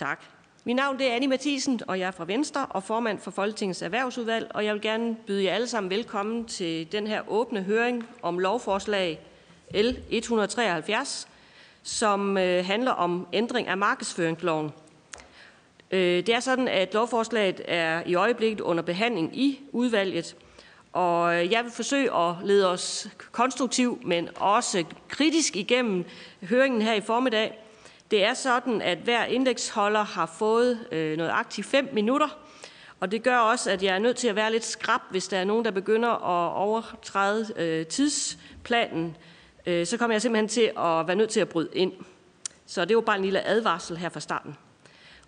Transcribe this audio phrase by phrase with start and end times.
[0.00, 0.20] Tak.
[0.64, 3.82] Mit navn det er Annie Mathisen, og jeg er fra Venstre og formand for Folketingets
[3.82, 8.08] Erhvervsudvalg, og jeg vil gerne byde jer alle sammen velkommen til den her åbne høring
[8.22, 9.20] om lovforslag
[9.74, 11.28] L 173,
[11.82, 14.70] som øh, handler om ændring af markedsføringsloven.
[15.90, 20.36] Øh, det er sådan, at lovforslaget er i øjeblikket under behandling i udvalget,
[20.92, 26.04] og øh, jeg vil forsøge at lede os konstruktivt, men også kritisk igennem
[26.42, 27.59] høringen her i formiddag.
[28.10, 32.28] Det er sådan, at hver indeksholder har fået øh, noget aktivt 5 minutter,
[33.00, 35.38] og det gør også, at jeg er nødt til at være lidt skrab, hvis der
[35.38, 39.16] er nogen, der begynder at overtræde øh, tidsplanen.
[39.66, 41.92] Øh, så kommer jeg simpelthen til at være nødt til at bryde ind.
[42.66, 44.56] Så det var bare en lille advarsel her fra starten.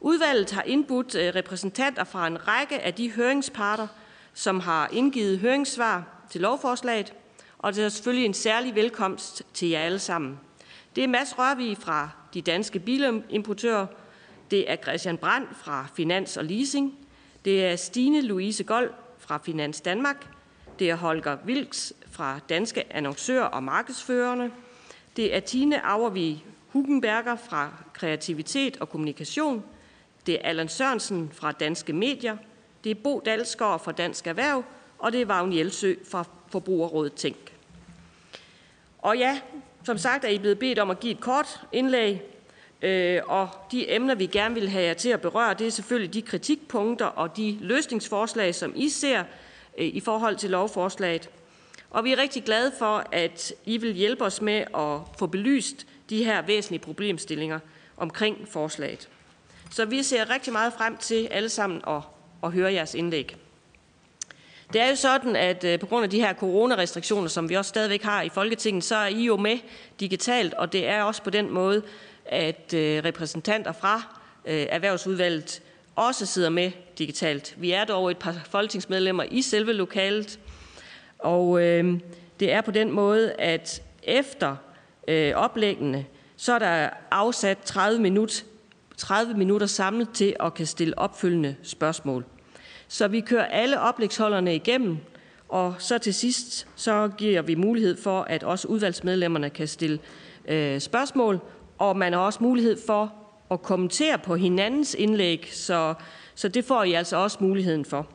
[0.00, 3.86] Udvalget har indbudt øh, repræsentanter fra en række af de høringsparter,
[4.34, 7.12] som har indgivet høringssvar til lovforslaget,
[7.58, 10.40] og det er selvfølgelig en særlig velkomst til jer alle sammen.
[10.96, 13.86] Det er Mads Rørvig fra de danske bilimportører,
[14.50, 16.98] det er Christian Brandt fra Finans og Leasing,
[17.44, 20.26] det er Stine Louise Gold fra Finans Danmark,
[20.78, 24.50] det er Holger Vilks fra Danske Annoncører og Markedsførerne,
[25.16, 29.64] det er Tine Auervig Hugenberger fra Kreativitet og Kommunikation,
[30.26, 32.36] det er Allan Sørensen fra Danske Medier,
[32.84, 34.64] det er Bo Dalsgaard fra Dansk Erhverv,
[34.98, 37.52] og det er Vagn Jelsø fra Forbrugerrådet Tænk.
[38.98, 39.40] Og ja,
[39.84, 42.22] som sagt er I blevet bedt om at give et kort indlæg,
[42.82, 46.14] øh, og de emner, vi gerne vil have jer til at berøre, det er selvfølgelig
[46.14, 49.24] de kritikpunkter og de løsningsforslag, som I ser
[49.78, 51.30] øh, i forhold til lovforslaget.
[51.90, 55.86] Og vi er rigtig glade for, at I vil hjælpe os med at få belyst
[56.10, 57.58] de her væsentlige problemstillinger
[57.96, 59.08] omkring forslaget.
[59.70, 62.00] Så vi ser rigtig meget frem til alle sammen at,
[62.44, 63.36] at høre jeres indlæg.
[64.72, 67.68] Det er jo sådan, at øh, på grund af de her coronarestriktioner, som vi også
[67.68, 69.58] stadigvæk har i Folketinget, så er I jo med
[70.00, 71.82] digitalt, og det er også på den måde,
[72.26, 74.02] at øh, repræsentanter fra
[74.44, 75.62] øh, Erhvervsudvalget
[75.96, 77.54] også sidder med digitalt.
[77.58, 80.38] Vi er dog et par folketingsmedlemmer i selve lokalet,
[81.18, 82.00] og øh,
[82.40, 84.56] det er på den måde, at efter
[85.08, 86.06] øh, oplæggene,
[86.36, 88.44] så er der afsat 30 minutter
[88.96, 92.24] 30 minutter samlet til at kan stille opfølgende spørgsmål.
[92.92, 94.98] Så vi kører alle oplægsholderne igennem,
[95.48, 99.98] og så til sidst så giver vi mulighed for, at også udvalgsmedlemmerne kan stille
[100.48, 101.40] øh, spørgsmål,
[101.78, 103.14] og man har også mulighed for
[103.50, 105.94] at kommentere på hinandens indlæg, så,
[106.34, 108.06] så det får I altså også muligheden for.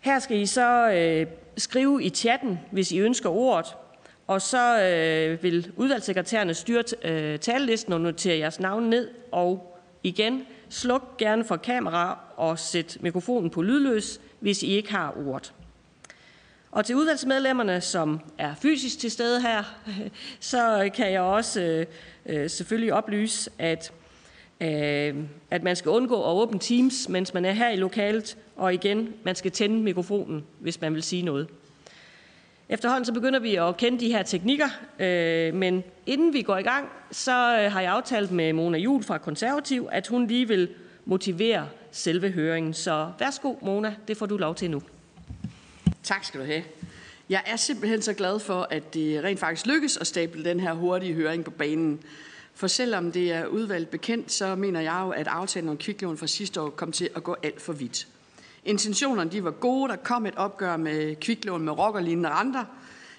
[0.00, 1.26] Her skal I så øh,
[1.56, 3.66] skrive i chatten, hvis I ønsker ordet,
[4.26, 9.08] og så øh, vil udvalgssekretærerne styre øh, talelisten og notere jeres navn ned.
[9.32, 15.14] Og igen, sluk gerne for kamera og sæt mikrofonen på lydløs, hvis I ikke har
[15.26, 15.54] ordet.
[16.70, 19.62] Og til udvalgsmedlemmerne, som er fysisk til stede her,
[20.40, 21.86] så kan jeg også øh,
[22.26, 23.92] øh, selvfølgelig oplyse, at,
[24.60, 25.14] øh,
[25.50, 28.36] at man skal undgå at åbne Teams, mens man er her i lokalet.
[28.56, 31.48] Og igen, man skal tænde mikrofonen, hvis man vil sige noget.
[32.68, 36.62] Efterhånden så begynder vi at kende de her teknikker, øh, men inden vi går i
[36.62, 40.68] gang, så øh, har jeg aftalt med Mona Jul fra Konservativ, at hun lige vil
[41.04, 42.74] motivere selve høringen.
[42.74, 44.82] Så værsgo, Mona, det får du lov til nu.
[46.02, 46.62] Tak skal du have.
[47.28, 50.72] Jeg er simpelthen så glad for, at det rent faktisk lykkes at stable den her
[50.72, 52.00] hurtige høring på banen.
[52.54, 56.26] For selvom det er udvalgt bekendt, så mener jeg jo, at aftalen om kviklån fra
[56.26, 58.06] sidste år kom til at gå alt for vidt.
[58.64, 59.88] Intentionerne de var gode.
[59.88, 62.64] Der kom et opgør med kviklån med rockerlignende renter.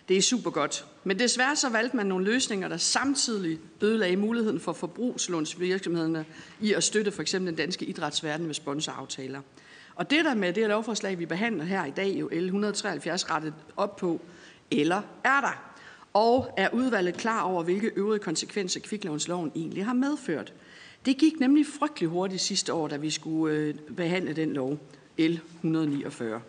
[0.07, 0.85] Det er super godt.
[1.03, 6.25] Men desværre så valgte man nogle løsninger, der samtidig ødelagde muligheden for forbrugslånsvirksomhederne
[6.61, 9.41] i at støtte for eksempel den danske idrætsverden med sponsoraftaler.
[9.95, 13.31] Og det der med det her lovforslag, vi behandler her i dag, jo L 173
[13.31, 14.21] rettet op på,
[14.71, 15.71] eller er der?
[16.13, 20.53] Og er udvalget klar over, hvilke øvrige konsekvenser kviklånsloven egentlig har medført?
[21.05, 24.79] Det gik nemlig frygtelig hurtigt sidste år, da vi skulle øh, behandle den lov.
[25.17, 26.41] L 149.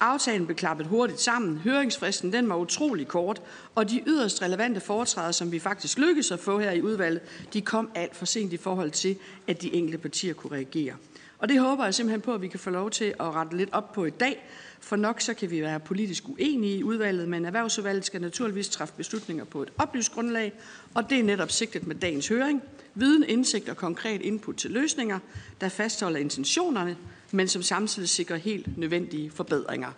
[0.00, 1.58] Aftalen blev klappet hurtigt sammen.
[1.58, 3.42] Høringsfristen den var utrolig kort,
[3.74, 7.20] og de yderst relevante foretræder, som vi faktisk lykkedes at få her i udvalget,
[7.52, 9.16] de kom alt for sent i forhold til,
[9.46, 10.94] at de enkelte partier kunne reagere.
[11.38, 13.72] Og det håber jeg simpelthen på, at vi kan få lov til at rette lidt
[13.72, 14.46] op på i dag,
[14.80, 18.94] for nok så kan vi være politisk uenige i udvalget, men erhvervsudvalget skal naturligvis træffe
[18.96, 20.52] beslutninger på et oplyst grundlag,
[20.94, 22.62] og det er netop sigtet med dagens høring.
[22.94, 25.18] Viden, indsigt og konkret input til løsninger,
[25.60, 26.96] der fastholder intentionerne,
[27.34, 29.88] men som samtidig sikrer helt nødvendige forbedringer.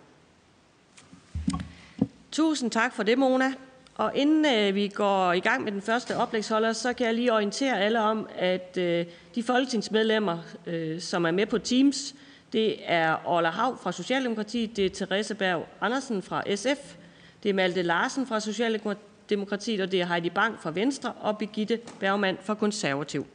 [2.31, 3.53] Tusind tak for det, Mona.
[3.95, 7.33] Og inden øh, vi går i gang med den første oplægsholder, så kan jeg lige
[7.33, 9.05] orientere alle om, at øh,
[9.35, 12.15] de folketingsmedlemmer, øh, som er med på Teams,
[12.53, 16.95] det er Orla Hav fra Socialdemokratiet, det er Therese Berg Andersen fra SF,
[17.43, 21.79] det er Malte Larsen fra Socialdemokratiet, og det er Heidi Bang fra Venstre og Birgitte
[21.99, 23.27] Bergmann fra Konservativ.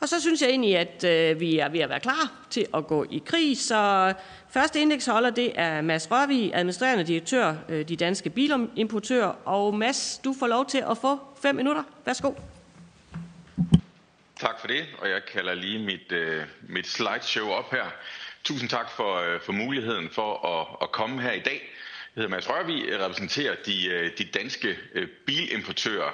[0.00, 2.86] Og så synes jeg egentlig, at øh, vi er ved at være klar til at
[2.86, 3.58] gå i krig.
[3.58, 4.14] Så
[4.50, 9.32] første indeksholder, det er Mads Rørvig, administrerende direktør, øh, de danske bilimportører.
[9.44, 11.82] Og Mads, du får lov til at få fem minutter.
[12.06, 12.32] Værsgo.
[14.40, 17.84] Tak for det, og jeg kalder lige mit, øh, mit slideshow op her.
[18.44, 21.70] Tusind tak for, øh, for muligheden for at, at komme her i dag.
[22.16, 26.10] Jeg hedder Mads Rørvig, jeg repræsenterer de, øh, de danske øh, bilimportører.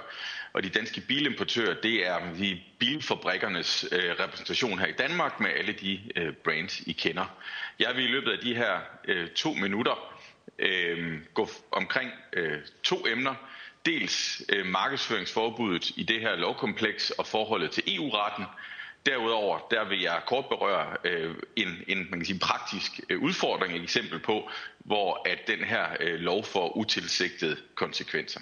[0.56, 5.72] Og de danske bilimportører, det er de bilfabrikkernes øh, repræsentation her i Danmark med alle
[5.72, 7.36] de øh, brands, I kender.
[7.78, 10.16] Jeg vil i løbet af de her øh, to minutter
[10.58, 13.34] øh, gå omkring øh, to emner.
[13.86, 18.44] Dels øh, markedsføringsforbuddet i det her lovkompleks og forholdet til EU-retten.
[19.06, 23.76] Derudover der vil jeg kort berøre øh, en, en man kan sige, praktisk øh, udfordring,
[23.76, 28.40] et eksempel på, hvor at den her øh, lov får utilsigtede konsekvenser.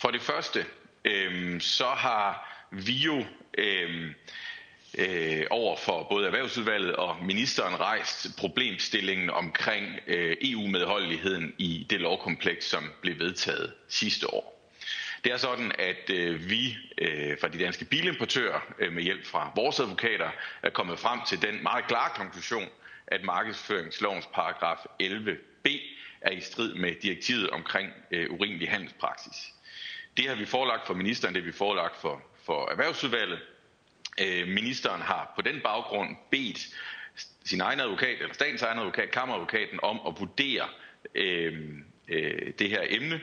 [0.00, 0.66] For det første,
[1.04, 3.24] øh, så har vi jo
[3.58, 4.14] øh,
[4.98, 12.64] øh, over for både Erhvervsudvalget og ministeren rejst problemstillingen omkring øh, EU-medholdeligheden i det lovkompleks,
[12.64, 14.72] som blev vedtaget sidste år.
[15.24, 19.52] Det er sådan, at øh, vi øh, fra de danske bilimportører øh, med hjælp fra
[19.56, 20.30] vores advokater
[20.62, 22.68] er kommet frem til den meget klare konklusion,
[23.06, 25.68] at markedsføringslovens paragraf 11b
[26.20, 29.54] er i strid med direktivet omkring øh, urimelig handelspraksis.
[30.16, 33.38] Det har vi forelagt for ministeren, det har vi forelagt for, for Erhvervsudvalget.
[34.20, 36.58] Øh, ministeren har på den baggrund bedt
[37.44, 40.68] sin egen advokat, eller statens egen advokat, kammeradvokaten, om at vurdere
[41.14, 41.58] øh,
[42.08, 43.20] øh, det her emne.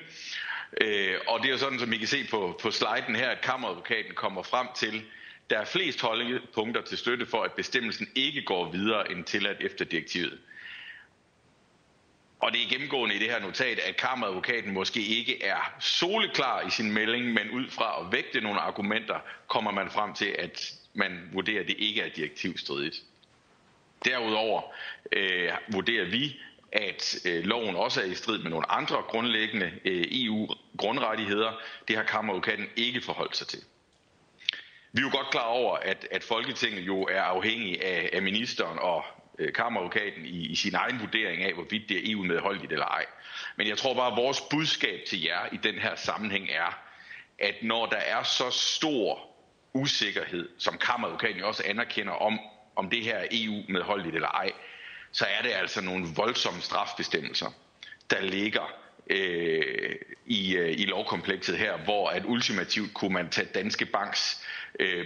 [0.81, 3.41] Øh, og det er jo sådan, som I kan se på, på sliden her, at
[3.41, 5.03] kammeradvokaten kommer frem til,
[5.49, 9.85] der er flest holdepunkter til støtte for, at bestemmelsen ikke går videre end tilladt efter
[9.85, 10.39] direktivet.
[12.39, 16.69] Og det er gennemgående i det her notat, at kammeradvokaten måske ikke er soleklar i
[16.69, 21.29] sin melding, men ud fra at vægte nogle argumenter, kommer man frem til, at man
[21.33, 23.03] vurderer, at det ikke er direktivstridigt.
[24.05, 24.61] Derudover
[25.11, 26.39] øh, vurderer vi,
[26.71, 31.51] at øh, loven også er i strid med nogle andre grundlæggende øh, EU-grundrettigheder.
[31.87, 33.59] Det har kammeradvokaten ikke forholdt sig til.
[34.91, 38.79] Vi er jo godt klar over, at, at Folketinget jo er afhængig af, af ministeren
[38.79, 39.03] og
[39.39, 43.05] øh, kammeradvokaten i, i sin egen vurdering af, hvorvidt det er EU-medholdigt eller ej.
[43.55, 46.79] Men jeg tror bare, at vores budskab til jer i den her sammenhæng er,
[47.39, 49.27] at når der er så stor
[49.73, 52.39] usikkerhed, som kammeradvokaten også anerkender om,
[52.75, 54.51] om det her er EU-medholdigt eller ej,
[55.11, 57.51] så er det altså nogle voldsomme strafbestemmelser,
[58.09, 59.95] der ligger øh,
[60.25, 64.45] i, øh, i lovkomplekset her, hvor at ultimativt kunne man tage Danske Banks
[64.79, 65.05] øh,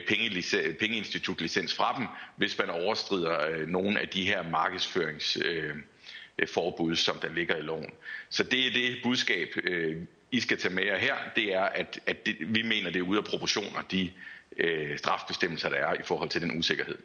[0.79, 7.33] pengeinstitutlicens fra dem, hvis man overstrider øh, nogle af de her markedsføringsforbud, øh, som der
[7.33, 7.89] ligger i loven.
[8.29, 9.97] Så det er det budskab, øh,
[10.31, 13.03] I skal tage med jer her, det er, at, at det, vi mener, det er
[13.03, 14.11] ude af proportioner, de
[14.57, 16.97] øh, strafbestemmelser, der er i forhold til den usikkerhed.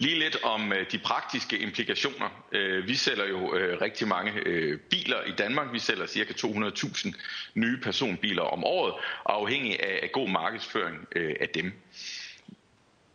[0.00, 2.44] Lige lidt om øh, de praktiske implikationer.
[2.52, 5.72] Øh, vi sælger jo øh, rigtig mange øh, biler i Danmark.
[5.72, 6.46] Vi sælger ca.
[6.46, 7.12] 200.000
[7.54, 8.94] nye personbiler om året,
[9.26, 11.72] afhængig af god markedsføring øh, af dem.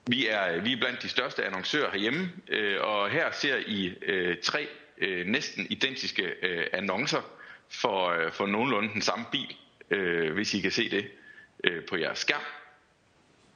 [0.07, 3.93] Vi er, vi er blandt de største annoncører herhjemme, øh, og her ser I
[4.43, 4.67] tre
[5.25, 6.33] næsten identiske
[6.73, 7.21] annoncer
[7.69, 9.55] for, for nogenlunde den samme bil,
[10.33, 11.07] hvis I kan se det
[11.89, 12.41] på jeres skærm.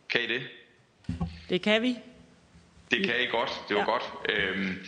[0.09, 0.47] Kan I det?
[1.49, 1.95] Det kan vi.
[2.91, 3.49] Det kan I godt.
[3.69, 3.91] Det var ja.
[3.91, 4.03] godt.
[4.29, 4.85] Øhm,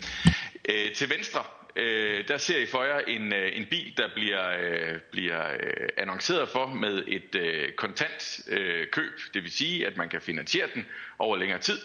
[0.68, 1.44] øh, til venstre,
[1.76, 5.88] øh, der ser I for jer en, øh, en bil, der bliver, øh, bliver øh,
[5.96, 9.20] annonceret for med et øh, kontant øh, køb.
[9.34, 10.86] Det vil sige, at man kan finansiere den
[11.18, 11.78] over længere tid.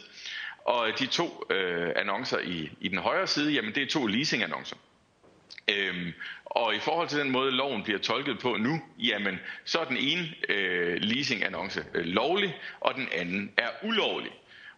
[0.65, 4.75] Og de to øh, annoncer i, i den højre side, jamen det er to leasing-annoncer.
[5.69, 6.13] Øhm,
[6.45, 9.97] og i forhold til den måde, loven bliver tolket på nu, jamen så er den
[9.97, 14.31] ene øh, leasing-annonce øh, lovlig, og den anden er ulovlig.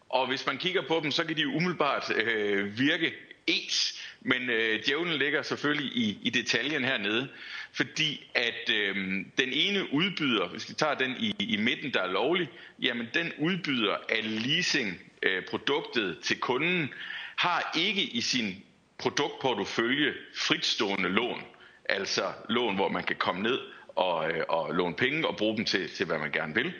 [0.09, 3.13] Og hvis man kigger på dem, så kan de umiddelbart øh, virke
[3.47, 7.27] ens, men øh, djævlen ligger selvfølgelig i, i detaljen hernede,
[7.73, 8.95] fordi at øh,
[9.37, 12.49] den ene udbyder, hvis vi tager den i, i midten, der er lovlig,
[12.81, 16.89] jamen den udbyder af leasing øh, produktet til kunden,
[17.35, 18.63] har ikke i sin
[18.97, 21.41] produktportefølje fritstående lån,
[21.89, 23.59] altså lån, hvor man kan komme ned
[23.95, 26.73] og, øh, og låne penge og bruge dem til, til hvad man gerne vil.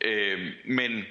[0.00, 1.04] Øh, men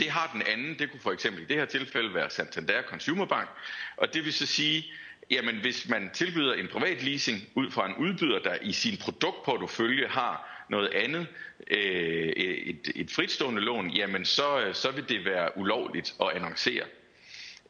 [0.00, 3.26] det har den anden, det kunne for eksempel i det her tilfælde være Santander Consumer
[3.26, 3.48] Bank,
[3.96, 4.84] og det vil så sige,
[5.30, 10.06] jamen hvis man tilbyder en privat leasing ud fra en udbyder, der i sin produktportefølje
[10.06, 11.26] har noget andet,
[11.70, 16.84] øh, et, et fritstående lån, jamen så, så vil det være ulovligt at annoncere.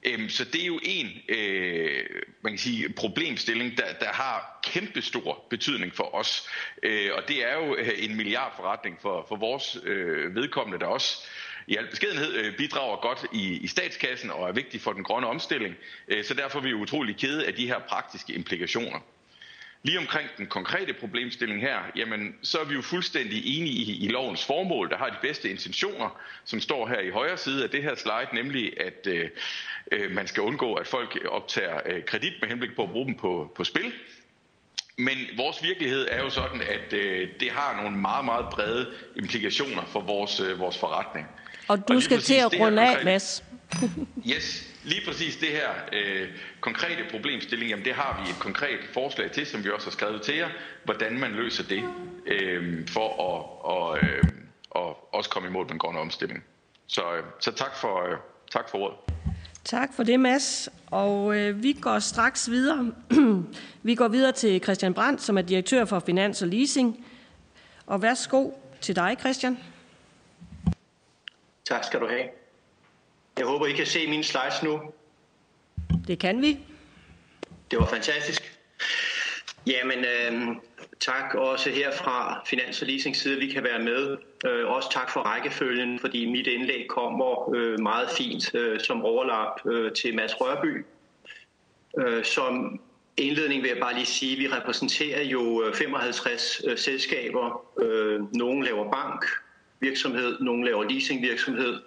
[0.07, 2.05] Øhm, så det er jo en øh,
[2.43, 6.49] man kan sige, problemstilling, der, der har kæmpestor betydning for os.
[6.83, 11.29] Øh, og det er jo øh, en milliardforretning for, for vores øh, vedkommende, der også
[11.71, 15.27] i al beskedenhed øh, bidrager godt i, i statskassen og er vigtig for den grønne
[15.27, 15.75] omstilling.
[16.09, 18.99] Øh, så derfor er vi utrolig kede af de her praktiske implikationer.
[19.83, 24.09] Lige omkring den konkrete problemstilling her, jamen, så er vi jo fuldstændig enige i, i
[24.09, 27.83] lovens formål, der har de bedste intentioner, som står her i højre side af det
[27.83, 29.31] her slide, nemlig at øh,
[29.93, 33.15] øh, man skal undgå, at folk optager øh, kredit med henblik på at bruge dem
[33.15, 33.93] på, på spil.
[35.01, 39.83] Men vores virkelighed er jo sådan, at øh, det har nogle meget, meget brede implikationer
[39.85, 41.27] for vores, øh, vores forretning.
[41.69, 43.45] Og du og skal til at runde af, Mads.
[44.35, 46.29] yes, lige præcis det her øh,
[46.61, 50.23] konkrete problemstilling, jamen det har vi et konkret forslag til, som vi også har skrevet
[50.23, 50.49] til jer,
[50.85, 51.83] hvordan man løser det,
[52.27, 54.25] øh, for at og, øh,
[54.71, 56.45] og også komme imod den grønne omstilling.
[56.87, 58.17] Så, øh, så tak, for, øh,
[58.51, 59.10] tak for ordet.
[59.65, 60.69] Tak for det, Mads.
[60.87, 62.93] Og øh, vi går straks videre.
[63.83, 67.07] vi går videre til Christian Brandt, som er direktør for Finans og Leasing.
[67.87, 68.51] Og værsgo
[68.81, 69.59] til dig, Christian.
[71.65, 72.25] Tak skal du have.
[73.39, 74.81] Jeg håber, I kan se mine slides nu.
[76.07, 76.59] Det kan vi.
[77.71, 78.59] Det var fantastisk.
[79.67, 80.57] Jamen, øh,
[81.01, 84.17] tak også her fra Finans og Leasing side, vi kan være med.
[84.47, 89.67] Øh, også tak for rækkefølgen, fordi mit indlæg kommer øh, meget fint øh, som overlap
[89.67, 90.85] øh, til Mads Rørby.
[91.99, 92.81] Øh, som
[93.17, 97.65] indledning vil jeg bare lige sige, at vi repræsenterer jo øh, 55 øh, selskaber.
[97.83, 101.81] Øh, nogle laver bankvirksomhed, nogle laver leasingvirksomhed,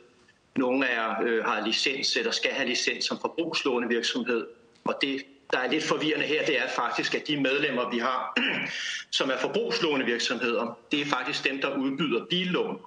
[0.55, 4.47] nogle er, øh, har licens eller skal have licens som forbrugslånevirksomhed.
[4.85, 5.21] Og det,
[5.53, 8.37] der er lidt forvirrende her, det er faktisk, at de medlemmer, vi har,
[9.17, 12.79] som er forbrugslående virksomheder, det er faktisk dem, der udbyder billån.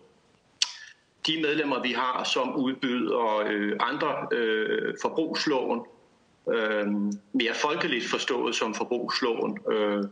[1.27, 5.87] De medlemmer, vi har, som udbyder øh, andre øh, forbrugslån,
[6.53, 6.87] øh,
[7.33, 10.05] mere folkeligt forstået som forbrugslån, øh,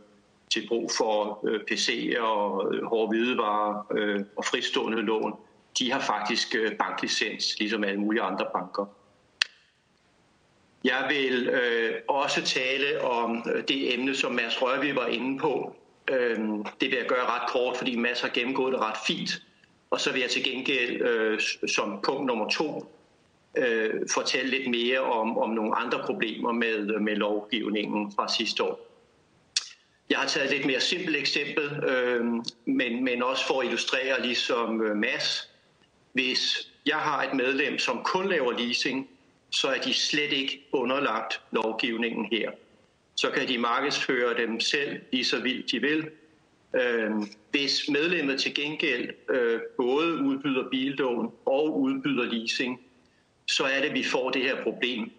[0.53, 5.33] til brug for øh, PC'er og øh, hårde hvidevarer øh, og fristående lån,
[5.79, 8.85] de har faktisk øh, banklicens, ligesom alle mulige andre banker.
[10.85, 15.75] Jeg vil øh, også tale om øh, det emne, som Mads Rørvig var inde på.
[16.11, 16.39] Øh,
[16.81, 19.41] det vil jeg gøre ret kort, fordi Mads har gennemgået det ret fint.
[19.89, 22.91] Og så vil jeg til gengæld øh, som punkt nummer to
[23.57, 28.79] øh, fortælle lidt mere om, om nogle andre problemer med, med lovgivningen fra sidste år.
[30.09, 32.25] Jeg har taget et lidt mere simpelt eksempel, øh,
[32.65, 35.49] men, men også for at illustrere, ligesom øh, Mads,
[36.13, 39.09] hvis jeg har et medlem, som kun laver leasing,
[39.55, 42.51] så er de slet ikke underlagt lovgivningen her.
[43.15, 46.09] Så kan de markedsføre dem selv lige så vildt de vil.
[46.75, 47.11] Øh,
[47.51, 52.81] hvis medlemmet til gengæld øh, både udbyder bildån og udbyder leasing,
[53.47, 55.11] så er det, at vi får det her problem.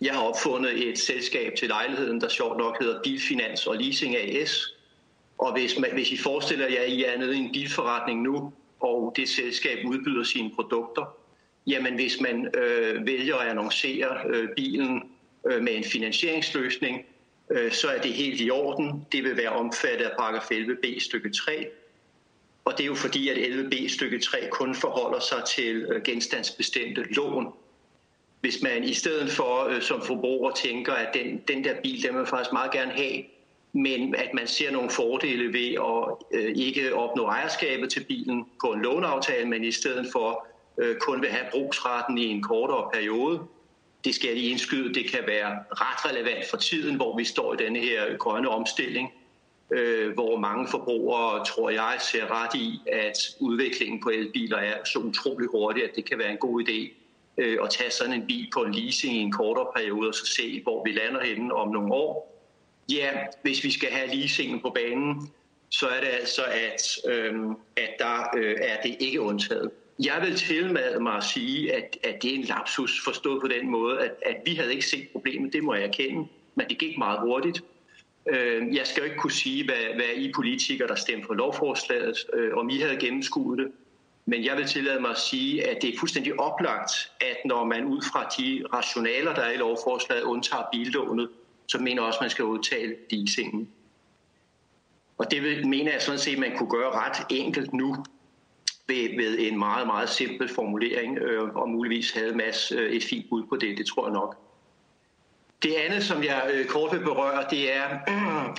[0.00, 4.74] Jeg har opfundet et selskab til lejligheden, der sjovt nok hedder Bilfinans og Leasing AS.
[5.38, 8.52] Og hvis, man, hvis I forestiller jer, at I er nede i en bilforretning nu,
[8.80, 11.16] og det selskab udbyder sine produkter,
[11.66, 15.02] jamen hvis man øh, vælger at annoncere øh, bilen
[15.46, 17.06] øh, med en finansieringsløsning,
[17.50, 19.06] øh, så er det helt i orden.
[19.12, 21.66] Det vil være omfattet af paragraf 11b stykke 3.
[22.64, 27.02] Og det er jo fordi, at 11b stykke 3 kun forholder sig til øh, genstandsbestemte
[27.02, 27.52] lån.
[28.40, 32.10] Hvis man i stedet for øh, som forbruger tænker, at den, den der bil, den
[32.10, 33.22] vil man faktisk meget gerne have,
[33.72, 38.72] men at man ser nogle fordele ved at øh, ikke opnå ejerskabet til bilen på
[38.72, 40.46] en låneaftale, men i stedet for
[40.78, 43.40] øh, kun vil have brugsretten i en kortere periode.
[44.04, 47.54] Det skal jeg lige indskyde, det kan være ret relevant for tiden, hvor vi står
[47.54, 49.12] i denne her grønne omstilling,
[49.70, 54.98] øh, hvor mange forbrugere, tror jeg, ser ret i, at udviklingen på elbiler er så
[54.98, 56.92] utrolig hurtig, at det kan være en god idé
[57.38, 60.26] øh, at tage sådan en bil på en leasing i en kortere periode, og så
[60.26, 62.34] se, hvor vi lander henne om nogle år
[62.88, 63.10] Ja,
[63.42, 65.30] hvis vi skal have leasingen på banen,
[65.70, 67.34] så er det altså, at, øh,
[67.76, 69.70] at der øh, er det ikke undtaget.
[69.98, 73.70] Jeg vil tilmade mig at sige, at, at det er en lapsus forstået på den
[73.70, 76.98] måde, at, at vi havde ikke set problemet, det må jeg erkende, men det gik
[76.98, 77.64] meget hurtigt.
[78.28, 82.16] Øh, jeg skal jo ikke kunne sige, hvad, hvad I politikere, der stemte for lovforslaget,
[82.32, 83.72] øh, om I havde gennemskuet det,
[84.26, 87.84] men jeg vil tillade mig at sige, at det er fuldstændig oplagt, at når man
[87.84, 91.28] ud fra de rationaler, der er i lovforslaget, undtager bildånet,
[91.66, 93.68] så mener jeg også, at man skal udtale leasingen.
[95.18, 98.04] Og det vil, mener jeg sådan set, at man kunne gøre ret enkelt nu
[98.86, 103.26] ved, ved en meget, meget simpel formulering, øh, og muligvis havde Mads øh, et fint
[103.30, 104.36] bud på det, det tror jeg nok.
[105.62, 108.56] Det andet, som jeg øh, kort vil berøre, det er, øh,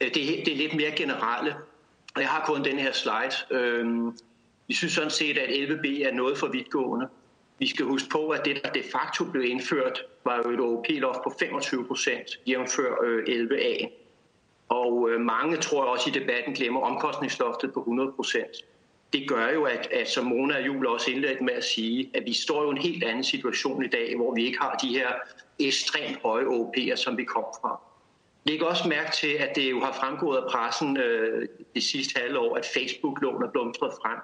[0.14, 1.54] det, det er lidt mere generelle.
[2.16, 3.60] Jeg har kun den her slide.
[3.60, 4.12] Øh,
[4.68, 7.08] vi synes sådan set, at 11b er noget for vidtgående.
[7.58, 11.22] Vi skal huske på, at det, der de facto blev indført, var jo et OP-loft
[11.24, 13.86] på 25 procent, jævnfør øh, 11A.
[14.68, 18.64] Og øh, mange tror jeg også i debatten glemmer omkostningsloftet på 100 procent.
[19.12, 22.22] Det gør jo, at, at som Mona og Jul også indledte med at sige, at
[22.26, 24.88] vi står jo i en helt anden situation i dag, hvor vi ikke har de
[24.88, 25.08] her
[25.58, 27.80] ekstremt høje OP'er, som vi kom fra.
[28.44, 32.38] Læg også mærke til, at det jo har fremgået af pressen øh, det sidste halve
[32.38, 34.18] år, at Facebook-lån er blomstret frem.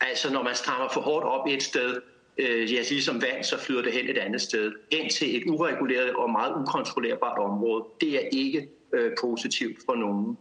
[0.00, 2.00] Altså når man strammer for hårdt op et sted,
[2.38, 4.72] øh, ja, ligesom vand, så flyder det hen et andet sted.
[4.90, 7.84] Ind til et ureguleret og meget ukontrollerbart område.
[8.00, 10.38] Det er ikke øh, positivt for nogen.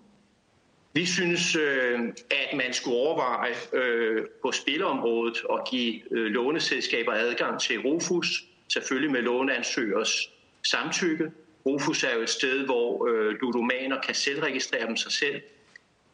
[0.94, 2.00] Vi synes, øh,
[2.32, 8.44] at man skulle overveje øh, på spilområdet at give øh, låneselskaber adgang til Rufus,
[8.74, 10.30] selvfølgelig med låneansøgers
[10.64, 11.32] samtykke.
[11.66, 13.08] Rufus er jo et sted, hvor
[13.42, 15.42] ludomaner kan selvregistrere dem sig selv.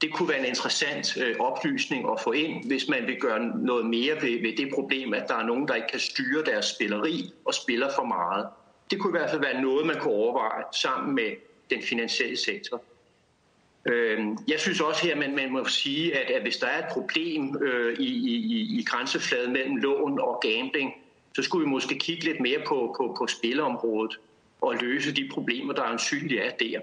[0.02, 4.16] Det kunne være en interessant oplysning at få ind, hvis man vil gøre noget mere
[4.16, 7.54] ved, ved det problem, at der er nogen, der ikke kan styre deres spilleri og
[7.54, 8.48] spiller for meget.
[8.92, 11.32] Det kunne i hvert fald være noget, man kunne overveje sammen med
[11.70, 12.82] den finansielle sektor.
[13.88, 16.91] Øh, jeg synes også her, at man, man må sige, at, hvis der er et
[16.91, 20.94] problem øh, i, i, i, i grænsefladen mellem lån og gambling,
[21.36, 24.20] så skulle vi måske kigge lidt mere på, på, på spilområdet
[24.62, 26.79] og løse de problemer, der ansynligt er der.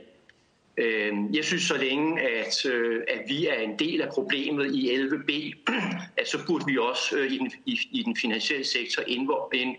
[0.76, 4.96] Øhm, jeg synes så længe, at, øh, at vi er en del af problemet i
[4.96, 5.52] 11b,
[6.20, 9.02] at så burde vi også øh, i, den, i, i den finansielle sektor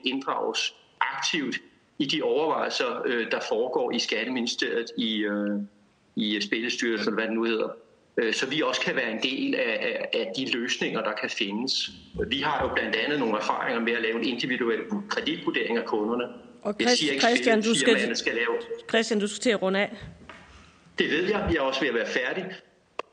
[0.04, 1.56] inddrages aktivt
[2.00, 5.26] i de overvejelser, der foregår i Skatteministeriet i,
[6.16, 7.70] i Spillestyrelsen, eller hvad det nu hedder.
[8.32, 11.92] Så vi også kan være en del af, af, af de løsninger, der kan findes.
[12.28, 14.80] Vi har jo blandt andet nogle erfaringer med at lave en individuel
[15.10, 16.24] kreditvurdering af kunderne.
[16.62, 18.48] Og Christ, siger ikke, Christian, du skal, skal lave.
[18.90, 19.96] Christian, du skal til at runde af.
[21.00, 21.48] Det ved jeg.
[21.50, 22.46] Jeg er også ved at være færdig.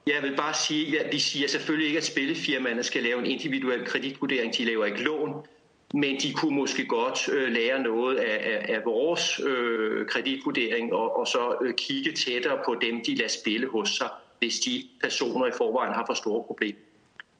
[0.07, 3.85] Jeg vil bare sige, at vi siger selvfølgelig ikke, at spillefirmaerne skal lave en individuel
[3.85, 4.59] kreditvurdering.
[4.59, 5.47] De laver ikke lån,
[5.93, 11.17] men de kunne måske godt øh, lære noget af, af, af vores øh, kreditvurdering og,
[11.17, 15.47] og så øh, kigge tættere på dem, de lader spille hos sig, hvis de personer
[15.47, 16.79] i forvejen har for store problemer.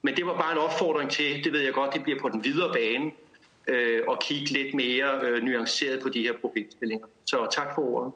[0.03, 2.45] Men det var bare en opfordring til, det ved jeg godt, det bliver på den
[2.45, 3.11] videre bane,
[3.69, 7.07] øh, og kigge lidt mere øh, nuanceret på de her problemstillinger.
[7.25, 8.13] Så tak for ordet.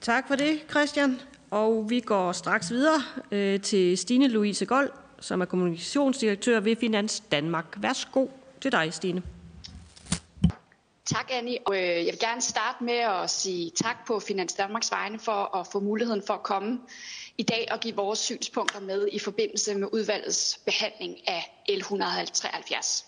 [0.00, 1.20] Tak for det, Christian.
[1.50, 7.20] Og vi går straks videre øh, til Stine Louise Gold, som er kommunikationsdirektør ved Finans
[7.20, 7.64] Danmark.
[7.76, 8.26] Værsgo
[8.60, 9.22] til dig, Stine.
[11.06, 11.58] Tak, Annie.
[11.66, 15.56] Og, øh, jeg vil gerne starte med at sige tak på Finans Danmarks vegne for
[15.56, 16.80] at få muligheden for at komme
[17.38, 23.06] i dag og give vores synspunkter med i forbindelse med udvalgets behandling af L 173.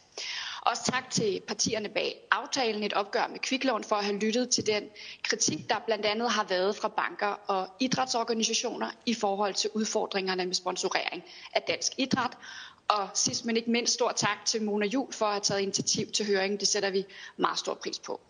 [0.62, 4.66] Også tak til partierne bag aftalen et opgør med kviklån for at have lyttet til
[4.66, 4.84] den
[5.22, 10.54] kritik, der blandt andet har været fra banker og idrætsorganisationer i forhold til udfordringerne med
[10.54, 12.38] sponsorering af dansk idræt.
[12.88, 16.06] Og sidst men ikke mindst stor tak til Mona Jul for at have taget initiativ
[16.12, 16.60] til høringen.
[16.60, 17.04] Det sætter vi
[17.36, 18.20] meget stor pris på.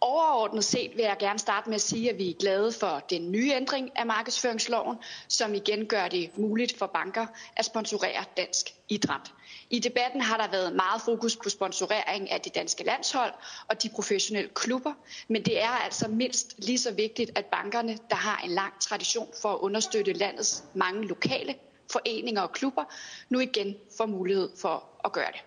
[0.00, 3.32] Overordnet set vil jeg gerne starte med at sige, at vi er glade for den
[3.32, 4.96] nye ændring af markedsføringsloven,
[5.28, 9.32] som igen gør det muligt for banker at sponsorere dansk idræt.
[9.70, 13.32] I debatten har der været meget fokus på sponsorering af det danske landshold
[13.68, 14.92] og de professionelle klubber,
[15.28, 19.28] men det er altså mindst lige så vigtigt, at bankerne, der har en lang tradition
[19.42, 21.54] for at understøtte landets mange lokale
[21.92, 22.84] foreninger og klubber,
[23.28, 25.40] nu igen får mulighed for at gøre det.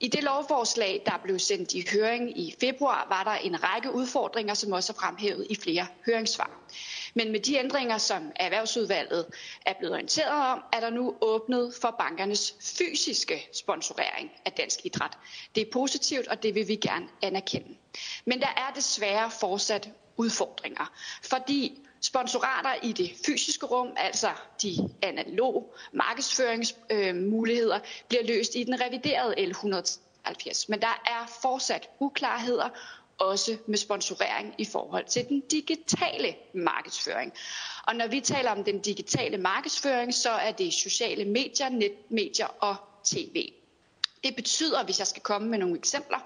[0.00, 4.54] I det lovforslag, der blev sendt i høring i februar, var der en række udfordringer,
[4.54, 6.50] som også er fremhævet i flere høringssvar.
[7.14, 9.26] Men med de ændringer, som Erhvervsudvalget
[9.66, 15.18] er blevet orienteret om, er der nu åbnet for bankernes fysiske sponsorering af dansk idræt.
[15.54, 17.76] Det er positivt, og det vil vi gerne anerkende.
[18.24, 24.30] Men der er desværre fortsat udfordringer, fordi sponsorater i det fysiske rum, altså
[24.62, 27.78] de analog markedsføringsmuligheder,
[28.08, 30.64] bliver løst i den reviderede L170.
[30.68, 32.68] Men der er fortsat uklarheder,
[33.18, 37.32] også med sponsorering i forhold til den digitale markedsføring.
[37.86, 42.76] Og når vi taler om den digitale markedsføring, så er det sociale medier, netmedier og
[43.04, 43.52] tv.
[44.24, 46.18] Det betyder, hvis jeg skal komme med nogle eksempler,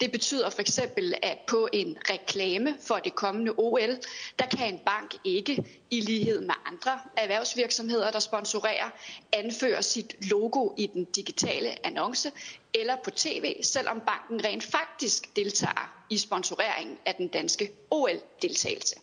[0.00, 3.98] det betyder for eksempel, at på en reklame for det kommende OL,
[4.38, 8.90] der kan en bank ikke, i lighed med andre erhvervsvirksomheder, der sponsorerer,
[9.32, 12.32] anføre sit logo i den digitale annonce
[12.74, 18.96] eller på tv, selvom banken rent faktisk deltager i sponsoreringen af den danske OL-deltagelse.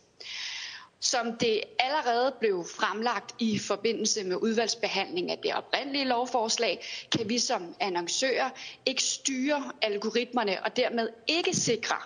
[1.00, 7.38] Som det allerede blev fremlagt i forbindelse med udvalgsbehandling af det oprindelige lovforslag, kan vi
[7.38, 8.50] som annoncører
[8.86, 11.96] ikke styre algoritmerne og dermed ikke sikre,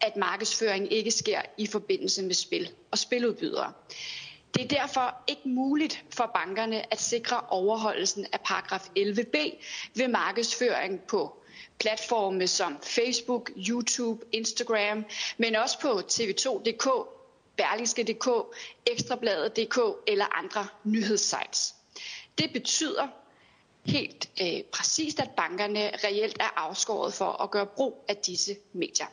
[0.00, 3.72] at markedsføring ikke sker i forbindelse med spil og spiludbydere.
[4.54, 9.36] Det er derfor ikke muligt for bankerne at sikre overholdelsen af paragraf 11b
[9.94, 11.36] ved markedsføring på
[11.78, 15.04] platforme som Facebook, YouTube, Instagram,
[15.38, 17.15] men også på tv2.dk,
[17.56, 18.28] berlingske.dk,
[18.86, 21.74] ekstrabladet.dk eller andre nyhedssites.
[22.38, 23.08] Det betyder
[23.84, 29.06] helt øh, præcist, at bankerne reelt er afskåret for at gøre brug af disse medier.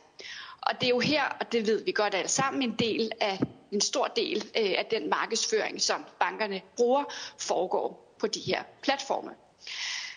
[0.60, 3.40] Og det er jo her, og det ved vi godt alle sammen, en del af
[3.72, 7.04] en stor del øh, af den markedsføring, som bankerne bruger,
[7.38, 9.30] foregår på de her platforme.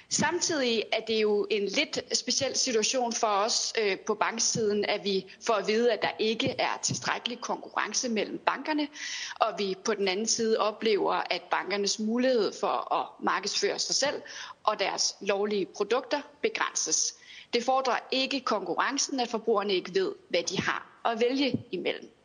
[0.10, 5.26] Samtidig er det jo en lidt speciel situation for os øh, på banksiden, at vi
[5.46, 8.88] får at vide, at der ikke er tilstrækkelig konkurrence mellem bankerne,
[9.36, 14.22] og vi på den anden side oplever, at bankernes mulighed for at markedsføre sig selv
[14.64, 17.14] og deres lovlige produkter begrænses.
[17.54, 22.17] Det fordrer ikke konkurrencen, at forbrugerne ikke ved, hvad de har at vælge imellem.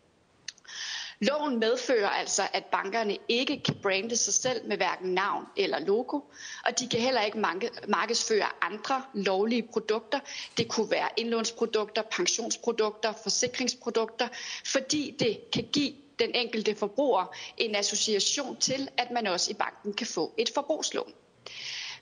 [1.23, 6.21] Loven medfører altså, at bankerne ikke kan brande sig selv med hverken navn eller logo,
[6.67, 7.39] og de kan heller ikke
[7.89, 10.21] markedsføre andre lovlige produkter.
[10.57, 14.29] Det kunne være indlånsprodukter, pensionsprodukter, forsikringsprodukter,
[14.67, 19.93] fordi det kan give den enkelte forbruger en association til, at man også i banken
[19.93, 21.13] kan få et forbrugslån.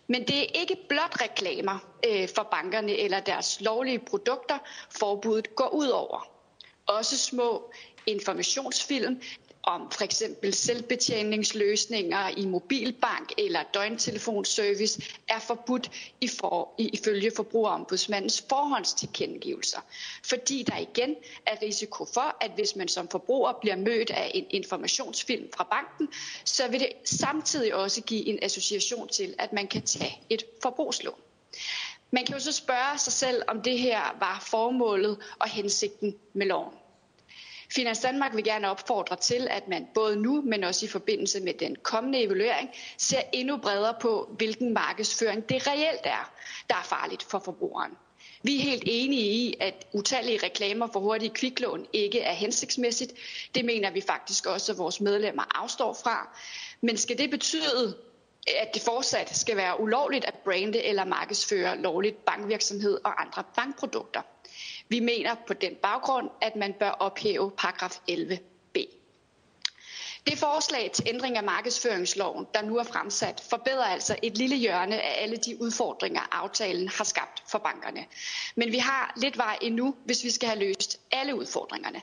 [0.07, 1.79] Men det er ikke blot reklamer
[2.09, 4.59] øh, for bankerne eller deres lovlige produkter,
[4.91, 6.27] forbuddet går ud over.
[6.87, 7.73] Også små
[8.07, 9.21] informationsfilm
[9.63, 19.81] om for eksempel selvbetjeningsløsninger i mobilbank eller døgntelefonservice er forbudt i for, ifølge forbrugerombudsmandens forhåndstilkendegivelser.
[20.25, 24.47] Fordi der igen er risiko for, at hvis man som forbruger bliver mødt af en
[24.51, 26.09] informationsfilm fra banken,
[26.45, 31.21] så vil det samtidig også give en association til, at man kan tage et forbrugslån.
[32.11, 36.47] Man kan jo så spørge sig selv, om det her var formålet og hensigten med
[36.47, 36.80] loven.
[37.75, 41.55] Finans Danmark vil gerne opfordre til, at man både nu, men også i forbindelse med
[41.55, 46.33] den kommende evaluering, ser endnu bredere på, hvilken markedsføring det reelt er,
[46.69, 47.93] der er farligt for forbrugeren.
[48.43, 53.13] Vi er helt enige i, at utallige reklamer for hurtige kviklån ikke er hensigtsmæssigt.
[53.55, 56.37] Det mener vi faktisk også, at vores medlemmer afstår fra.
[56.81, 57.97] Men skal det betyde,
[58.61, 64.23] at det fortsat skal være ulovligt at brande eller markedsføre lovligt bankvirksomhed og andre bankprodukter?
[64.91, 68.79] Vi mener på den baggrund, at man bør ophæve paragraf 11b.
[70.27, 75.01] Det forslag til ændring af markedsføringsloven, der nu er fremsat, forbedrer altså et lille hjørne
[75.03, 78.05] af alle de udfordringer, aftalen har skabt for bankerne.
[78.57, 82.03] Men vi har lidt vej endnu, hvis vi skal have løst alle udfordringerne.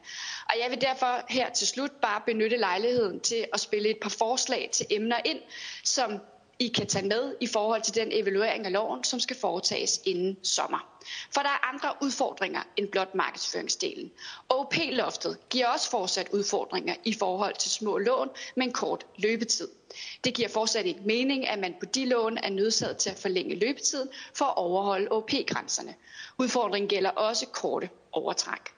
[0.50, 4.10] Og jeg vil derfor her til slut bare benytte lejligheden til at spille et par
[4.10, 5.40] forslag til emner ind,
[5.84, 6.18] som
[6.60, 10.38] i kan tage med i forhold til den evaluering af loven, som skal foretages inden
[10.44, 10.97] sommer.
[11.32, 14.12] For der er andre udfordringer end blot markedsføringsdelen.
[14.50, 19.68] OP-loftet giver også fortsat udfordringer i forhold til små lån med en kort løbetid.
[20.24, 23.56] Det giver fortsat ikke mening, at man på de lån er nødsaget til at forlænge
[23.56, 25.96] løbetiden for at overholde OP-grænserne.
[26.38, 28.77] Udfordringen gælder også korte overtræk.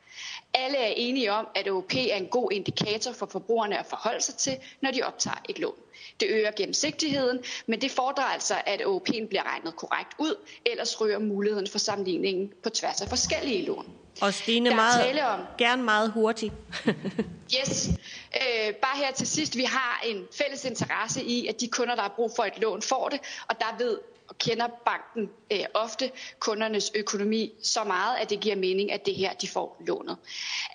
[0.53, 4.35] Alle er enige om, at OP er en god indikator for forbrugerne at forholde sig
[4.35, 5.75] til, når de optager et lån.
[6.19, 11.19] Det øger gennemsigtigheden, men det fordrer altså, at OP'en bliver regnet korrekt ud, ellers rører
[11.19, 13.85] muligheden for sammenligningen på tværs af forskellige lån.
[14.21, 16.53] Og Stine, meget, om, gerne meget hurtigt.
[17.59, 17.89] yes.
[18.35, 22.01] Øh, bare her til sidst, vi har en fælles interesse i, at de kunder, der
[22.01, 26.11] har brug for et lån, får det, og der ved og kender banken øh, ofte
[26.39, 30.17] kundernes økonomi så meget, at det giver mening, at det her de får lånet.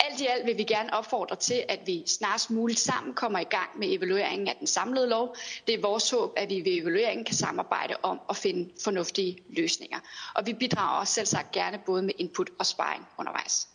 [0.00, 3.44] Alt i alt vil vi gerne opfordre til, at vi snarest muligt sammen kommer i
[3.44, 5.36] gang med evalueringen af den samlede lov.
[5.66, 9.98] Det er vores håb, at vi ved evalueringen kan samarbejde om at finde fornuftige løsninger.
[10.34, 13.68] Og vi bidrager også selv sagt gerne både med input og sparring undervejs.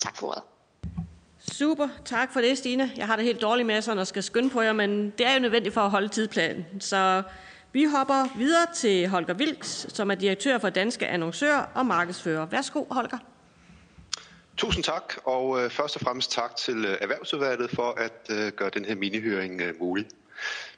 [0.00, 0.42] Tak for ordet.
[1.52, 2.92] Super, tak for det, Stine.
[2.96, 5.34] Jeg har det helt dårligt med sådan at skal skynde på jer, men det er
[5.34, 6.66] jo nødvendigt for at holde tidsplanen.
[6.80, 7.22] Så
[7.72, 12.46] vi hopper videre til Holger Vilks, som er direktør for Danske Annoncører og Markedsfører.
[12.46, 13.18] Værsgo, Holger.
[14.56, 18.70] Tusind tak, og øh, først og fremmest tak til øh, Erhvervsudvalget for at øh, gøre
[18.70, 20.06] den her minihøring mulig.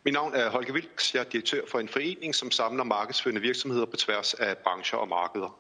[0.05, 1.15] Mit navn er Holger Vilks.
[1.15, 5.09] Jeg er direktør for en forening, som samler markedsførende virksomheder på tværs af brancher og
[5.09, 5.59] markeder.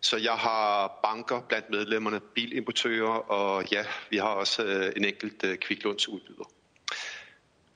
[0.00, 5.44] Så jeg har banker blandt medlemmerne, bilimportører, og ja, vi har også øh, en enkelt
[5.44, 6.50] øh, kviklånsudbyder.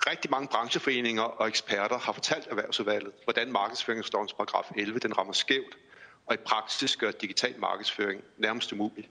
[0.07, 5.79] Rigtig mange brancheforeninger og eksperter har fortalt erhvervsudvalget, hvordan markedsføringslovens paragraf 11 den rammer skævt,
[6.27, 9.09] og i praksis gør digital markedsføring nærmest umulig.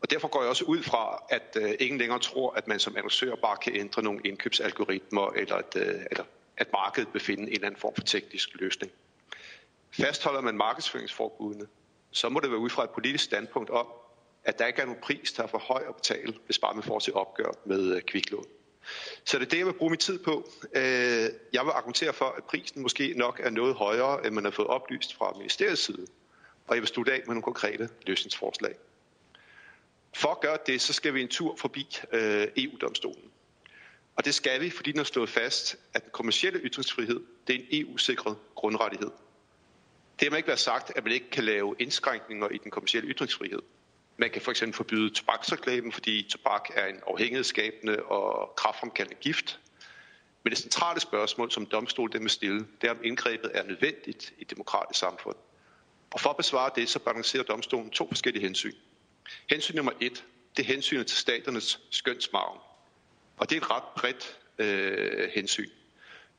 [0.00, 2.96] Og derfor går jeg også ud fra, at øh, ingen længere tror, at man som
[2.96, 6.24] annoncør bare kan ændre nogle indkøbsalgoritmer, eller at, øh, eller
[6.56, 8.92] at markedet befinder en eller anden form for teknisk løsning.
[9.90, 11.66] Fastholder man markedsføringsforbudene,
[12.16, 13.86] så må det være ud fra et politisk standpunkt om,
[14.44, 16.82] at der ikke er nogen pris, der er for høj at betale, hvis bare man
[16.82, 18.44] får til opgør med øh, kviklån.
[19.24, 20.50] Så det er det, jeg vil bruge min tid på.
[20.74, 20.82] Øh,
[21.52, 24.68] jeg vil argumentere for, at prisen måske nok er noget højere, end man har fået
[24.68, 26.06] oplyst fra ministeriets side.
[26.66, 28.74] og jeg vil slutte af med nogle konkrete løsningsforslag.
[30.14, 33.30] For at gøre det, så skal vi en tur forbi øh, EU-domstolen.
[34.16, 37.58] Og det skal vi, fordi den har slået fast, at den kommersielle ytringsfrihed det er
[37.58, 39.10] en EU-sikret grundrettighed.
[40.20, 43.62] Det har ikke været sagt, at man ikke kan lave indskrænkninger i den kommercielle ytringsfrihed.
[44.16, 49.60] Man kan for eksempel forbyde tobaksreklamen, fordi tobak er en afhængighedsskabende og kraftfremkaldende gift.
[50.42, 54.32] Men det centrale spørgsmål, som domstolen den vil stille, det er, om indgrebet er nødvendigt
[54.38, 55.36] i et demokratisk samfund.
[56.10, 58.74] Og for at besvare det, så balancerer domstolen to forskellige hensyn.
[59.50, 60.24] Hensyn nummer et,
[60.56, 62.60] det er hensynet til staternes skønsmarven.
[63.36, 65.70] Og det er et ret bredt øh, hensyn.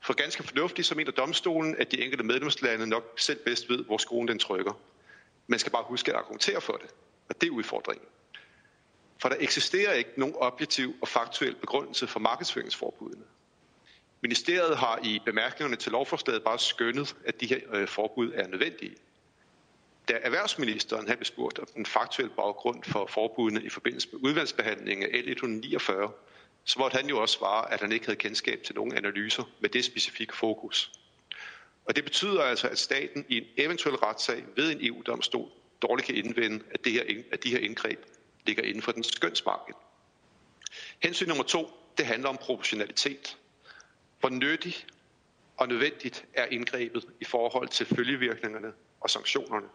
[0.02, 3.98] For ganske fornuftigt, så mener domstolen, at de enkelte medlemslande nok selv bedst ved, hvor
[3.98, 4.74] skruen den trykker.
[5.48, 6.90] Man skal bare huske at argumentere for det.
[7.30, 8.08] Og det er udfordringen.
[9.22, 13.24] For der eksisterer ikke nogen objektiv og faktuel begrundelse for markedsføringsforbudene.
[14.22, 18.96] Ministeriet har i bemærkningerne til lovforslaget bare skønnet, at de her øh, forbud er nødvendige.
[20.08, 25.20] Da erhvervsministeren havde spurgt om den faktuelle baggrund for forbudene i forbindelse med udvalgsbehandlingen af
[25.20, 26.12] L149,
[26.68, 29.70] så måtte han jo også svare, at han ikke havde kendskab til nogen analyser med
[29.70, 30.92] det specifikke fokus.
[31.86, 35.50] Og det betyder altså, at staten i en eventuel retssag ved en EU-domstol
[35.82, 38.06] dårligt kan indvende, at, det her, at de her indgreb
[38.46, 39.74] ligger inden for den skønsmarked.
[41.04, 43.38] Hensyn nummer to, det handler om proportionalitet.
[44.20, 44.86] Hvor nyttig
[45.58, 49.68] og nødvendigt er indgrebet i forhold til følgevirkningerne og sanktionerne.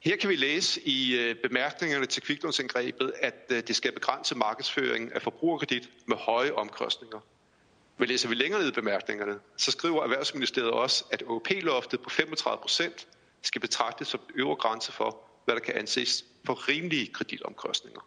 [0.00, 5.12] Her kan vi læse i øh, bemærkningerne til kviklånsindgrebet, at øh, det skal begrænse markedsføringen
[5.12, 7.20] af forbrugerkredit med høje omkostninger.
[7.98, 12.60] Men læser vi længere ned i bemærkningerne, så skriver Erhvervsministeriet også, at OP-loftet på 35
[12.60, 13.06] procent
[13.42, 18.00] skal betragtes som øvre grænse for, hvad der kan anses for rimelige kreditomkostninger.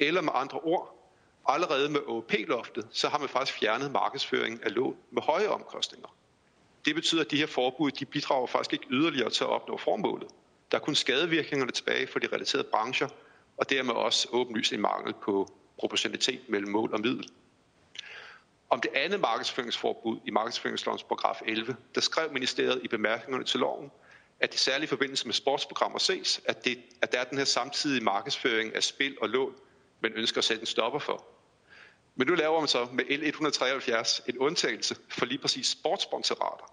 [0.00, 1.12] Eller med andre ord,
[1.48, 6.16] allerede med OP-loftet, så har man faktisk fjernet markedsføringen af lån med høje omkostninger.
[6.84, 10.28] Det betyder, at de her forbud de bidrager faktisk ikke yderligere til at opnå formålet.
[10.70, 13.08] Der er kun skadevirkningerne tilbage for de relaterede brancher,
[13.56, 15.48] og dermed også åbenlyst en mangel på
[15.78, 17.28] proportionalitet mellem mål og middel.
[18.70, 23.90] Om det andet markedsføringsforbud i markedsføringslovens paragraf 11, der skrev ministeriet i bemærkningerne til loven,
[24.40, 27.44] at det særligt i forbindelse med sportsprogrammer ses, at, det, at der er den her
[27.44, 29.54] samtidige markedsføring af spil og lån,
[30.00, 31.24] man ønsker at sætte en stopper for.
[32.14, 36.72] Men nu laver man så med L173 en undtagelse for lige præcis sportssponsorater,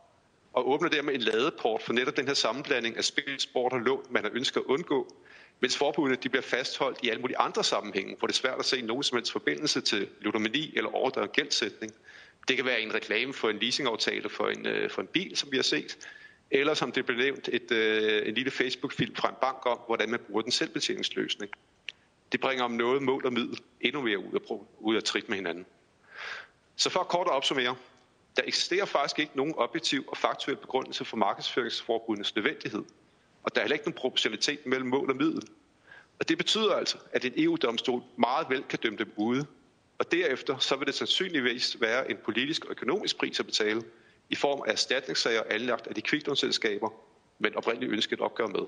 [0.53, 4.05] og åbner dermed en ladeport for netop den her sammenblanding af spil, sport og lån,
[4.09, 5.15] man har ønsket at undgå,
[5.59, 8.65] mens forbudene de bliver fastholdt i alle mulige andre sammenhænge, hvor det er svært at
[8.65, 11.93] se nogen som helst forbindelse til ludomani eller overdrevet gældsætning.
[12.47, 15.51] Det kan være en reklame for en leasingaftale for en, øh, for en bil, som
[15.51, 15.97] vi har set,
[16.51, 20.09] eller som det blev nævnt, et, øh, en lille Facebook-film fra en bank om, hvordan
[20.09, 21.51] man bruger den selvbetjeningsløsning.
[22.31, 25.35] Det bringer om noget mål og middel endnu mere ud af, ud af trit med
[25.35, 25.65] hinanden.
[26.75, 27.75] Så for kort at opsummere,
[28.37, 32.83] der eksisterer faktisk ikke nogen objektiv og faktuel begrundelse for markedsføringsforbudenes nødvendighed,
[33.43, 35.41] og der er heller ikke nogen proportionalitet mellem mål og middel.
[36.19, 39.45] Og det betyder altså, at en EU-domstol meget vel kan dømme dem ude,
[39.97, 43.81] og derefter så vil det sandsynligvis være en politisk og økonomisk pris at betale
[44.29, 46.89] i form af erstatningssager anlagt af de kviklånsselskaber,
[47.39, 48.61] men oprindeligt ønsket opgør med.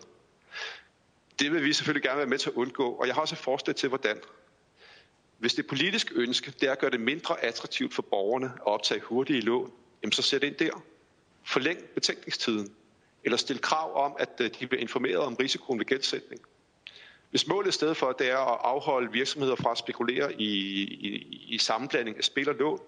[1.39, 3.39] Det vil vi selvfølgelig gerne være med til at undgå, og jeg har også et
[3.39, 4.17] forslag til, hvordan.
[5.37, 9.01] Hvis det politiske ønske det er at gøre det mindre attraktivt for borgerne at optage
[9.01, 9.71] hurtige lån,
[10.01, 10.83] jamen så sæt ind der.
[11.43, 12.71] Forlæng betænkningstiden,
[13.23, 16.41] eller stil krav om, at øh, de bliver informeret om risikoen ved gældsætning.
[17.29, 20.45] Hvis målet i stedet for det er at afholde virksomheder fra at spekulere i,
[20.83, 22.79] i, i sammenblanding af spil og lån,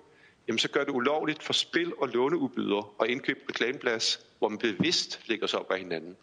[0.48, 5.22] jamen så gør det ulovligt for spil- og låneudbydere at indkøbe reklameplads, hvor man bevidst
[5.26, 6.18] lægger sig op af hinanden.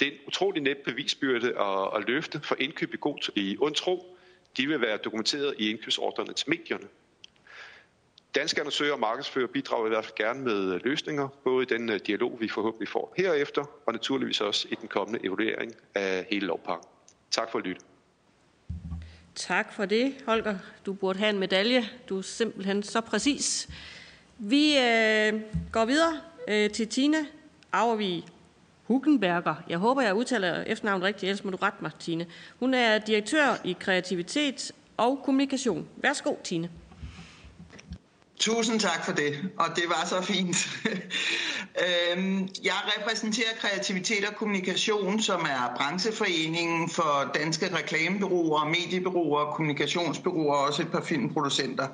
[0.00, 3.74] Det er en utrolig net bevisbyrde at, at løfte for indkøb i, god, i ond
[3.74, 4.15] tro.
[4.56, 6.88] De vil være dokumenteret i indkøbsordrene til medierne.
[8.34, 11.90] Danske annoncører og markedsfører bidrager i hvert fald gerne med øh, løsninger, både i den
[11.90, 16.46] øh, dialog, vi forhåbentlig får herefter, og naturligvis også i den kommende evaluering af hele
[16.46, 16.88] lovpakken.
[17.30, 17.80] Tak for at lytte.
[19.34, 20.58] Tak for det, Holger.
[20.86, 21.88] Du burde have en medalje.
[22.08, 23.68] Du er simpelthen så præcis.
[24.38, 25.40] Vi øh,
[25.72, 27.26] går videre øh, til Tina
[27.72, 28.24] Auervig
[28.88, 29.54] Hugenberger.
[29.68, 32.26] Jeg håber, jeg udtaler efternavnet rigtigt, ellers må du rette mig, Tine.
[32.58, 35.88] Hun er direktør i kreativitet og kommunikation.
[35.96, 36.70] Værsgo, Tine.
[38.38, 40.56] Tusind tak for det, og det var så fint.
[42.12, 50.66] Øhm, jeg repræsenterer Kreativitet og Kommunikation, som er brancheforeningen for danske reklamebyråer, mediebyråer, kommunikationsbyråer og
[50.66, 51.88] også et par filmproducenter.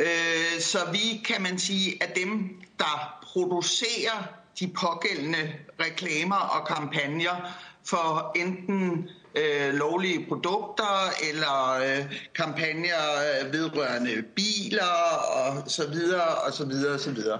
[0.00, 7.58] Øh, så vi, kan man sige, er dem, der producerer de pågældende reklamer og kampagner
[7.84, 13.02] for enten øh, lovlige produkter eller øh, kampagner
[13.44, 14.94] øh, vedrørende biler
[15.36, 17.38] og så videre og så videre og så videre.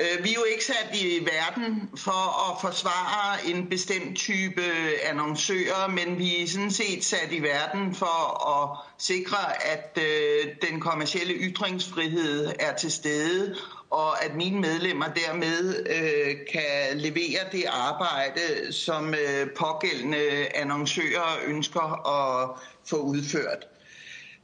[0.00, 4.62] Øh, vi er jo ikke sat i verden for at forsvare en bestemt type
[5.04, 10.80] annoncører, men vi er sådan set sat i verden for at sikre, at øh, den
[10.80, 13.56] kommercielle ytringsfrihed er til stede,
[13.90, 19.14] og at mine medlemmer dermed øh, kan levere det arbejde, som
[19.56, 22.50] pågældende annoncører ønsker at
[22.86, 23.66] få udført.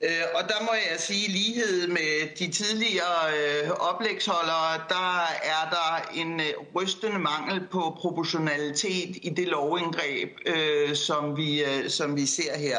[0.03, 6.09] Øh, og der må jeg sige, lighed med de tidligere øh, oplægsholdere, der er der
[6.15, 12.27] en øh, rystende mangel på proportionalitet i det lovindgreb, øh, som, vi, øh, som vi
[12.27, 12.79] ser her.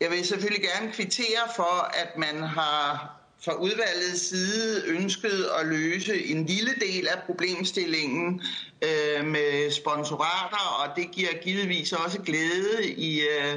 [0.00, 6.24] Jeg vil selvfølgelig gerne kvittere for, at man har fra udvalgets side ønsket at løse
[6.26, 8.42] en lille del af problemstillingen
[8.82, 13.56] øh, med sponsorater, og det giver givetvis også glæde i, øh,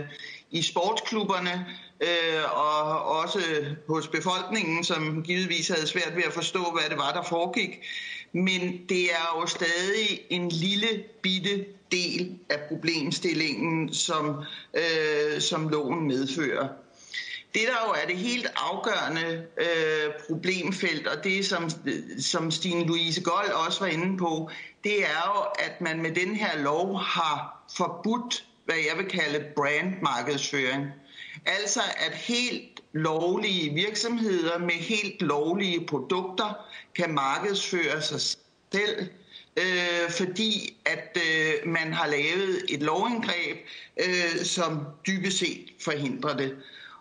[0.51, 1.65] i sportsklubberne
[2.01, 3.39] øh, og også
[3.87, 7.79] hos befolkningen, som givetvis havde svært ved at forstå, hvad det var, der foregik.
[8.31, 16.07] Men det er jo stadig en lille bitte del af problemstillingen, som, øh, som loven
[16.07, 16.67] medfører.
[17.53, 21.69] Det, der jo er det helt afgørende øh, problemfelt, og det som,
[22.19, 24.49] som Stine Louise Gold også var inde på,
[24.83, 29.45] det er jo, at man med den her lov har forbudt, hvad jeg vil kalde
[29.55, 30.85] brandmarkedsføring.
[31.47, 39.07] Altså at helt lovlige virksomheder med helt lovlige produkter kan markedsføre sig selv,
[39.57, 43.57] øh, fordi at øh, man har lavet et lovindgreb,
[43.97, 46.55] øh, som dybest set forhindrer det.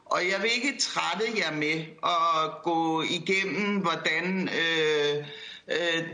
[0.04, 5.24] Og jeg vil ikke trætte jer med at gå igennem, hvordan øh,
[5.68, 6.04] øh,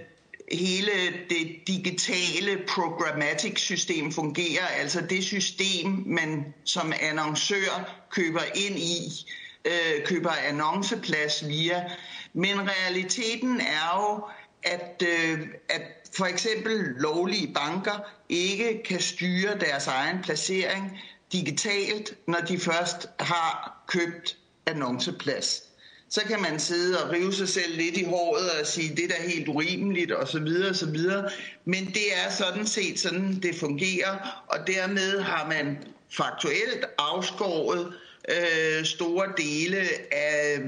[0.53, 0.93] hele
[1.31, 9.27] det digitale programmatic system fungerer, altså det system, man som annoncør køber ind i,
[9.65, 11.91] øh, køber annonceplads via.
[12.33, 14.25] Men realiteten er jo,
[14.63, 15.83] at, øh, at
[16.17, 21.01] for eksempel lovlige banker ikke kan styre deres egen placering
[21.33, 24.37] digitalt, når de først har købt
[24.67, 25.72] annonceplads
[26.13, 29.09] så kan man sidde og rive sig selv lidt i håret og sige, det er
[29.09, 30.49] da helt urimeligt osv.
[30.49, 31.31] så så.
[31.65, 35.79] Men det er sådan set sådan, det fungerer, og dermed har man
[36.11, 37.93] faktuelt afskåret
[38.29, 39.79] øh, store dele
[40.13, 40.61] af,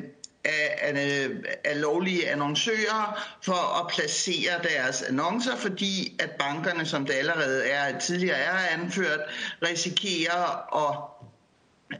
[0.44, 1.28] af, af,
[1.64, 7.98] af lovlige annoncører for at placere deres annoncer, fordi at bankerne, som det allerede er
[7.98, 9.20] tidligere er anført,
[9.62, 11.13] risikerer at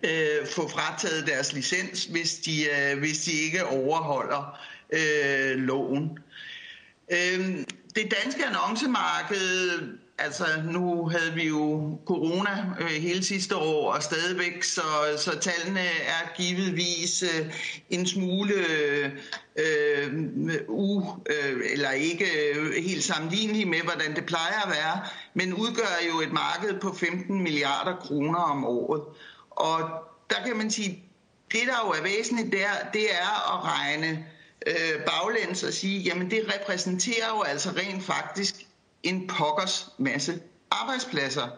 [0.02, 4.58] øh, få frataget deres licens, hvis de, øh, hvis de ikke overholder
[4.92, 6.18] øh, loven.
[7.12, 9.78] Øh, det danske annoncemarked,
[10.18, 14.82] altså nu havde vi jo corona øh, hele sidste år og stadigvæk, så,
[15.18, 17.54] så tallene er givetvis øh,
[17.90, 19.10] en smule øh,
[19.56, 20.14] øh
[20.68, 25.00] u, øh, eller ikke øh, helt sammenlignelige med, hvordan det plejer at være,
[25.34, 29.02] men udgør jo et marked på 15 milliarder kroner om året.
[29.56, 29.90] Og
[30.30, 31.04] der kan man sige,
[31.52, 34.26] det der jo er væsentligt der, det er at regne
[34.66, 38.54] øh, baglæns og sige, jamen det repræsenterer jo altså rent faktisk
[39.02, 40.40] en pokkers masse
[40.70, 41.48] arbejdspladser.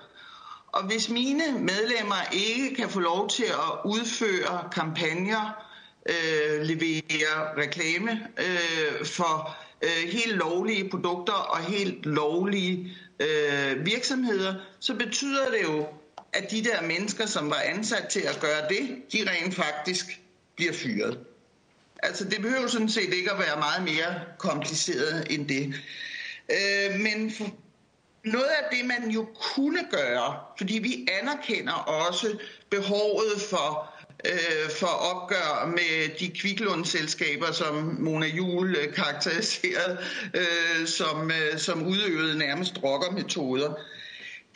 [0.66, 5.66] Og hvis mine medlemmer ikke kan få lov til at udføre kampagner,
[6.08, 14.94] øh, levere reklame øh, for øh, helt lovlige produkter og helt lovlige øh, virksomheder, så
[14.94, 15.86] betyder det jo,
[16.36, 20.20] at de der mennesker, som var ansat til at gøre det, de rent faktisk
[20.56, 21.18] bliver fyret.
[22.02, 25.74] Altså det behøver sådan set ikke at være meget mere kompliceret end det.
[26.50, 27.44] Øh, men for
[28.24, 32.38] noget af det, man jo kunne gøre, fordi vi anerkender også
[32.70, 33.92] behovet for
[34.24, 39.98] øh, for opgør med de kviklånsselskaber, som Mona Jul øh, karakteriserede
[40.34, 43.74] øh, som, øh, som udøvede nærmest rockermetoder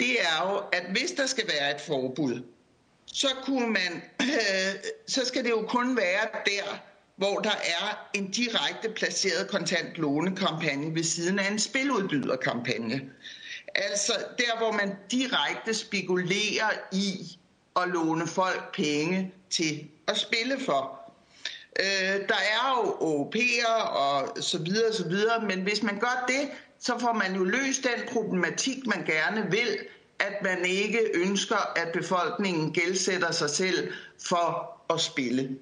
[0.00, 2.42] det er jo, at hvis der skal være et forbud,
[3.06, 4.74] så, kunne man, øh,
[5.14, 6.78] så skal det jo kun være der,
[7.16, 13.10] hvor der er en direkte placeret kontant lånekampagne ved siden af en spiludbyderkampagne.
[13.74, 17.38] Altså der, hvor man direkte spekulerer i
[17.76, 21.00] at låne folk penge til at spille for.
[21.80, 26.24] Øh, der er jo OP'er og så videre, og så videre, men hvis man gør
[26.28, 29.78] det, så får man jo løst den problematik, man gerne vil,
[30.18, 33.92] at man ikke ønsker, at befolkningen gældsætter sig selv
[34.28, 35.58] for at spille.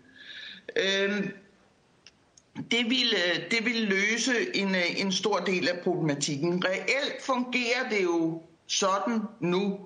[0.77, 1.31] Øhm,
[2.71, 6.65] det ville, øh, det ville løse en, øh, en stor del af problematikken.
[6.65, 9.79] Reelt fungerer det jo sådan nu,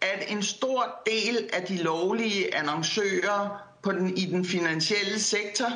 [0.00, 5.66] at en stor del af de lovlige annoncører på den, i den finansielle sektor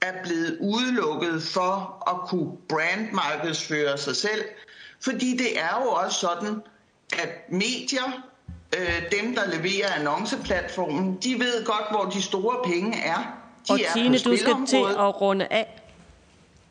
[0.00, 4.44] er blevet udelukket for at kunne brandmarkedsføre sig selv.
[5.00, 6.62] Fordi det er jo også sådan,
[7.12, 8.22] at medier,
[8.78, 13.18] øh, dem der leverer annonceplatformen, de ved godt, hvor de store penge er.
[13.68, 15.82] De Og er Tine, på du skal til at runde af.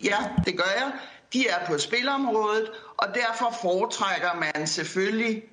[0.04, 0.92] Ja, det gør jeg.
[1.34, 5.44] De er på spilområdet, og derfor foretrækker man selvfølgelig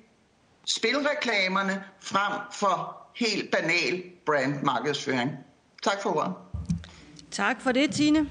[0.65, 5.31] spilreklamerne frem for helt banal brandmarkedsføring.
[5.83, 6.33] Tak for ordet.
[7.33, 8.29] Tak for det, Tine.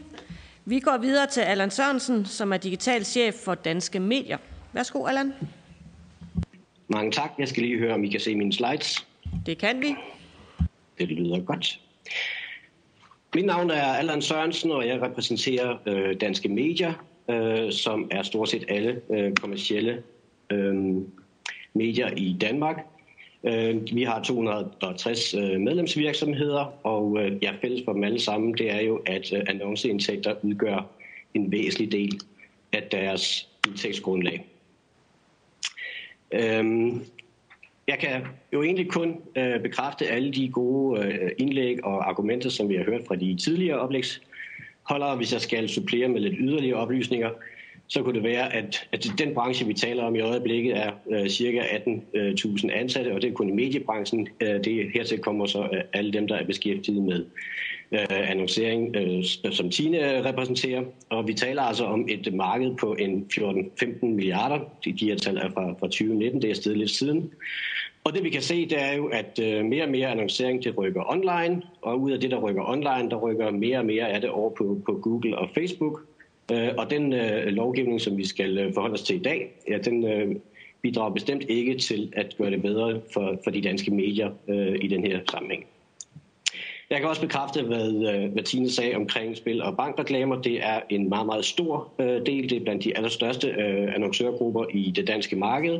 [0.65, 4.39] Vi går videre til Allan Sørensen, som er digital chef for Danske Medier.
[4.73, 5.33] Værsgo, Allan.
[6.89, 7.31] Mange tak.
[7.39, 9.07] Jeg skal lige høre, om I kan se mine slides.
[9.47, 9.95] Det kan vi.
[10.99, 11.81] Det lyder godt.
[13.35, 16.93] Mit navn er Allan Sørensen, og jeg repræsenterer øh, Danske Medier,
[17.29, 20.03] øh, som er stort set alle øh, kommercielle
[20.51, 20.75] øh,
[21.75, 22.77] medier i Danmark.
[23.45, 28.70] Øh, vi har 260 øh, medlemsvirksomheder, og øh, ja, fælles for dem alle sammen, det
[28.70, 30.86] er jo, at annonceindtægter udgør
[31.34, 32.20] en væsentlig del
[32.72, 34.47] af deres indtægtsgrundlag.
[37.86, 38.22] Jeg kan
[38.53, 39.20] jo egentlig kun
[39.62, 45.16] bekræfte alle de gode indlæg og argumenter, som vi har hørt fra de tidligere oplægsholdere.
[45.16, 47.30] Hvis jeg skal supplere med lidt yderligere oplysninger,
[47.93, 51.28] så kunne det være, at, at den branche, vi taler om i øjeblikket, er øh,
[51.28, 54.28] cirka 18.000 ansatte, og det er kun i mediebranchen.
[54.40, 57.24] Øh, det hertil kommer så øh, alle dem, der er beskæftiget med
[57.93, 60.82] øh, annoncering, øh, som Tine repræsenterer.
[61.11, 64.59] Og vi taler altså om et marked på en 14-15 milliarder.
[64.84, 67.30] De, de her tal er fra, fra 2019, det er stedet lidt siden.
[68.05, 70.78] Og det vi kan se, det er jo, at øh, mere og mere annoncering det
[70.78, 74.20] rykker online, og ud af det, der rykker online, der rykker mere og mere af
[74.20, 76.12] det over på, på Google og Facebook.
[76.53, 79.78] Øh, og den øh, lovgivning, som vi skal øh, forholde os til i dag, ja,
[79.78, 80.36] den øh,
[80.82, 84.86] bidrager bestemt ikke til at gøre det bedre for, for de danske medier øh, i
[84.86, 85.66] den her sammenhæng.
[86.93, 90.43] Jeg kan også bekræfte, hvad, øh, hvad Tine sagde omkring spil- og bankreklamer.
[90.43, 92.51] Det er en meget, meget stor øh, del.
[92.51, 95.78] Det er blandt de allerstørste øh, annoncørgrupper i det danske marked.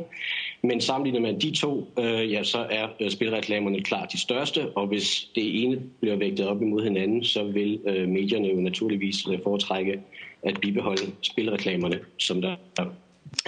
[0.63, 4.69] Men sammenlignet med de to, øh, ja, så er øh, spilreklamerne klart de største.
[4.69, 9.27] Og hvis det ene bliver vægtet op imod hinanden, så vil øh, medierne jo naturligvis
[9.27, 9.99] øh, foretrække
[10.45, 12.55] at bibeholde spilreklamerne, som der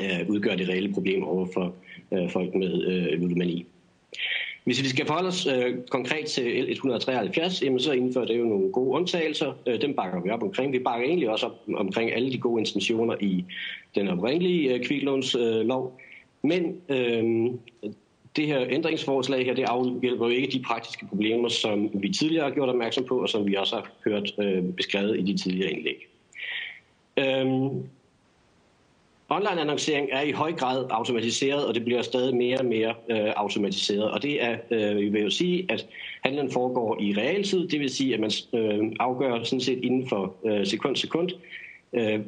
[0.02, 1.74] øh, udgør det reelle problem over for
[2.14, 3.66] øh, folk med øh, ludomani.
[4.64, 8.72] Hvis vi skal forholde os øh, konkret til L173, jamen, så indfører det jo nogle
[8.72, 9.54] gode undtagelser.
[9.68, 10.74] Øh, dem bakker vi op omkring.
[10.74, 13.46] Vi bakker egentlig også op omkring alle de gode intentioner i
[13.96, 16.00] den oprindelige øh, kviklånslov.
[16.43, 17.52] Øh, Men øh,
[18.36, 22.52] det her ændringsforslag her, det afhjælper jo ikke de praktiske problemer, som vi tidligere har
[22.52, 26.08] gjort opmærksom på, og som vi også har hørt øh, beskrevet i de tidligere indlæg.
[27.18, 27.89] Øhm,
[29.30, 34.11] Online-annoncering er i høj grad automatiseret, og det bliver stadig mere og mere øh, automatiseret.
[34.11, 35.88] Og det er, øh, vi vil jo sige, at
[36.24, 40.36] handlen foregår i realtid, det vil sige, at man øh, afgør sådan set inden for
[40.45, 41.30] øh, sekund sekund,
[41.93, 42.20] øh,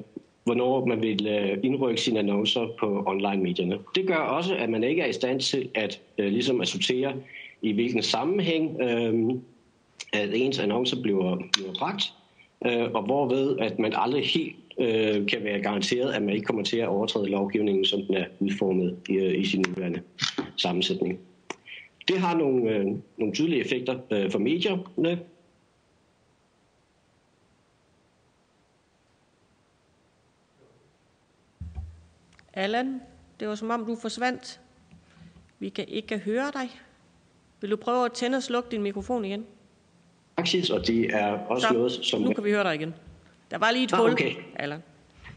[0.43, 3.79] hvornår man vil øh, indrykke sine annoncer på online-medierne.
[3.95, 7.13] Det gør også, at man ikke er i stand til at øh, ligesom at sortere
[7.61, 9.35] i hvilken sammenhæng øh,
[10.13, 12.13] at ens annoncer bliver, bliver bragt,
[12.65, 16.63] øh, og hvorved at man aldrig helt øh, kan være garanteret, at man ikke kommer
[16.63, 20.01] til at overtræde lovgivningen, som den er udformet i, i sin nuværende
[20.57, 21.19] sammensætning.
[22.07, 22.85] Det har nogle, øh,
[23.17, 25.19] nogle tydelige effekter øh, for medierne.
[32.53, 33.01] Allan,
[33.39, 34.59] det var som om, du forsvandt.
[35.59, 36.69] Vi kan ikke høre dig.
[37.61, 39.45] Vil du prøve at tænde og slukke din mikrofon igen?
[40.35, 42.21] Praksis, og det er også Så, noget, som...
[42.21, 42.93] nu kan vi høre dig igen.
[43.51, 44.31] Der var lige et Ah, hul, okay.
[44.55, 44.79] Allan.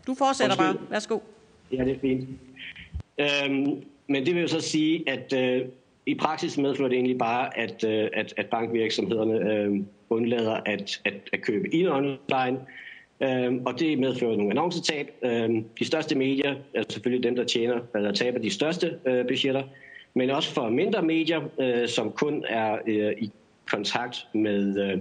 [0.07, 0.69] Du fortsætter bare.
[0.69, 0.89] Undskyld.
[0.91, 1.19] Værsgo.
[1.73, 2.29] Ja, det er fint.
[3.19, 5.67] Øhm, men det vil jo så sige, at øh,
[6.07, 9.81] i praksis medfører det egentlig bare, at, øh, at, at bankvirksomhederne øh,
[10.11, 12.59] undlader at, at, at købe ind online,
[13.21, 15.11] øh, og det medfører nogle annoncetab.
[15.23, 19.63] Øh, de største medier er selvfølgelig dem, der tjener eller taber de største øh, budgetter,
[20.15, 23.31] men også for mindre medier, øh, som kun er øh, i
[23.71, 25.01] kontakt med, øh,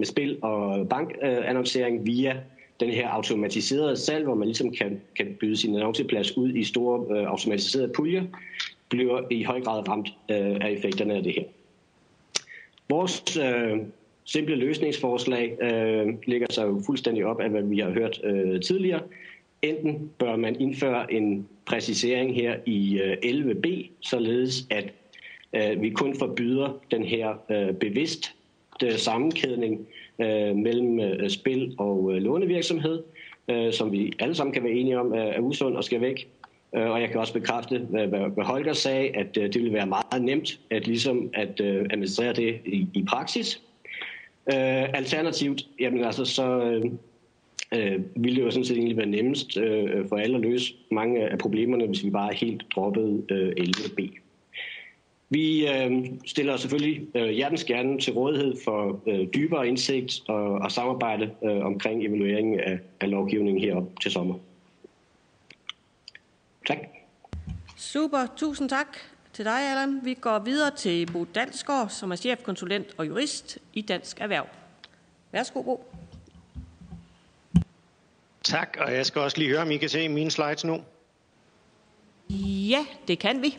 [0.00, 2.36] med spil og bankannoncering via
[2.80, 7.18] den her automatiserede salg, hvor man ligesom kan, kan byde sin annonceplads ud i store
[7.18, 8.24] øh, automatiserede puljer,
[8.88, 11.44] bliver i høj grad ramt øh, af effekterne af det her.
[12.88, 13.78] Vores øh,
[14.24, 19.02] simple løsningsforslag øh, ligger sig jo fuldstændig op af, hvad vi har hørt øh, tidligere.
[19.62, 24.92] Enten bør man indføre en præcisering her i øh, 11b, således at
[25.52, 28.34] øh, vi kun forbyder den her øh, bevidst
[28.82, 29.86] øh, sammenkædning
[30.20, 33.02] øh, mellem øh, spil og øh, lånevirksomhed,
[33.48, 36.28] øh, som vi alle sammen kan være enige om er, er usund og skal væk.
[36.76, 39.86] Øh, og jeg kan også bekræfte, hvad, hvad Holger sagde, at øh, det ville være
[39.86, 43.62] meget nemt at, ligesom at øh, administrere det i, i praksis.
[44.52, 46.84] Øh, alternativt, jamen altså, så øh,
[47.74, 51.28] øh ville det jo sådan set egentlig være nemmest øh, for alle at løse mange
[51.28, 54.20] af problemerne, hvis vi bare helt droppede øh, 11b.
[55.32, 60.72] Vi øh, stiller selvfølgelig øh, hjertens gerne til rådighed for øh, dybere indsigt og, og
[60.72, 64.34] samarbejde øh, omkring evalueringen af, af lovgivningen herop til sommer.
[66.66, 66.78] Tak.
[67.76, 68.96] Super, tusind tak
[69.32, 70.00] til dig, Allan.
[70.04, 74.46] Vi går videre til Bo Dansgaard, som er chefkonsulent og jurist i Dansk Erhverv.
[75.32, 75.84] Værsgo, Bo.
[78.42, 80.80] Tak, og jeg skal også lige høre, om I kan se mine slides nu.
[82.70, 83.58] Ja, det kan vi.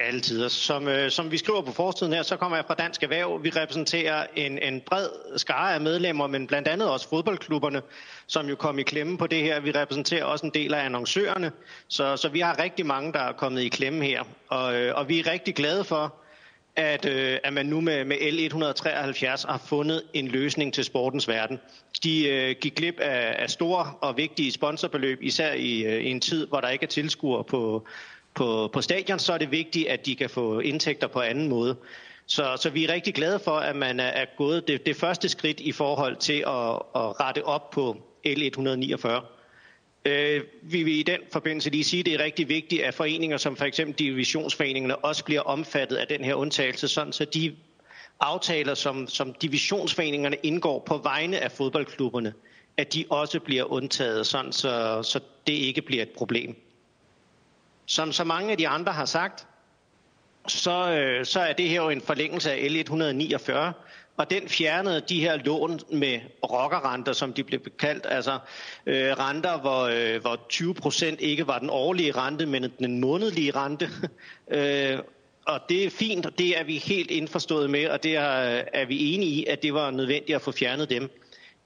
[0.00, 0.48] Altid.
[0.48, 3.44] Som, øh, som vi skriver på forsiden her, så kommer jeg fra Dansk Erhverv.
[3.44, 7.82] Vi repræsenterer en, en bred skare af medlemmer, men blandt andet også fodboldklubberne,
[8.26, 9.60] som jo kom i klemme på det her.
[9.60, 11.52] Vi repræsenterer også en del af annoncørerne,
[11.88, 14.22] så, så vi har rigtig mange, der er kommet i klemme her.
[14.48, 16.14] Og, øh, og vi er rigtig glade for,
[16.76, 21.58] at, øh, at man nu med, med L173 har fundet en løsning til sportens verden.
[22.02, 26.20] De øh, gik glip af, af store og vigtige sponsorbeløb, især i, øh, i en
[26.20, 27.86] tid, hvor der ikke er tilskuere på,
[28.38, 31.76] på, på stadion, så er det vigtigt, at de kan få indtægter på anden måde.
[32.26, 35.60] Så, så vi er rigtig glade for, at man er gået det, det første skridt
[35.60, 39.08] i forhold til at, at rette op på L149.
[40.04, 43.36] Øh, vi vil i den forbindelse lige sige, at det er rigtig vigtigt, at foreninger
[43.36, 47.56] som for eksempel divisionsforeningerne også bliver omfattet af den her undtagelse, sådan så de
[48.20, 52.32] aftaler, som, som divisionsforeningerne indgår på vegne af fodboldklubberne,
[52.76, 56.67] at de også bliver undtaget, sådan så, så det ikke bliver et problem.
[57.88, 59.46] Som så mange af de andre har sagt,
[60.48, 63.52] så, øh, så er det her jo en forlængelse af L149,
[64.16, 66.20] og den fjernede de her lån med
[66.50, 68.38] rockerrenter, som de blev kaldt, altså
[68.86, 73.50] øh, renter, hvor, øh, hvor 20 procent ikke var den årlige rente, men den månedlige
[73.50, 73.88] rente.
[74.56, 74.98] øh,
[75.46, 78.64] og det er fint, og det er vi helt indforstået med, og det er, øh,
[78.72, 81.10] er vi enige i, at det var nødvendigt at få fjernet dem.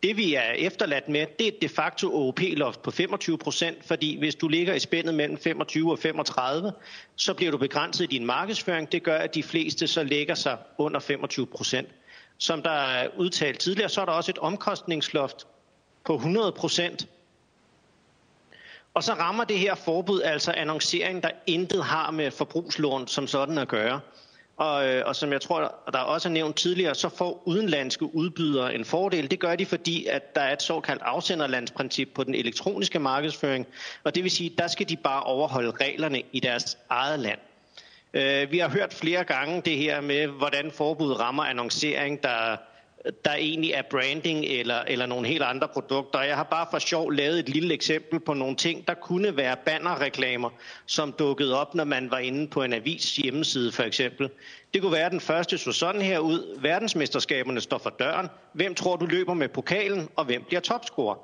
[0.03, 4.35] Det vi er efterladt med, det er de facto OOP-loft på 25 procent, fordi hvis
[4.35, 6.73] du ligger i spændet mellem 25 og 35,
[7.17, 8.93] så bliver du begrænset i din markedsføring.
[8.93, 11.89] Det gør, at de fleste så lægger sig under 25 procent.
[12.39, 15.47] Som der er udtalt tidligere, så er der også et omkostningsloft
[16.05, 17.09] på 100 procent.
[18.95, 23.59] Og så rammer det her forbud altså annoncering, der intet har med forbrugslån som sådan
[23.59, 24.01] at gøre.
[24.57, 28.75] Og, øh, og som jeg tror, der også er nævnt tidligere, så får udenlandske udbydere
[28.75, 29.31] en fordel.
[29.31, 33.67] Det gør de, fordi at der er et såkaldt afsenderlandsprincip på den elektroniske markedsføring.
[34.05, 37.39] Og det vil sige, der skal de bare overholde reglerne i deres eget land.
[38.15, 42.57] Øh, vi har hørt flere gange det her med, hvordan forbud rammer annoncering, der
[43.25, 46.23] der egentlig er branding eller, eller nogle helt andre produkter.
[46.23, 49.57] Jeg har bare for sjov lavet et lille eksempel på nogle ting, der kunne være
[49.65, 50.51] bannerreklamer,
[50.87, 54.31] som dukkede op, når man var inde på en avis hjemmeside for eksempel.
[54.75, 56.59] Det kunne være, at den første så sådan her ud.
[56.61, 58.29] Verdensmesterskaberne står for døren.
[58.53, 61.17] Hvem tror du løber med pokalen, og hvem bliver topscorer?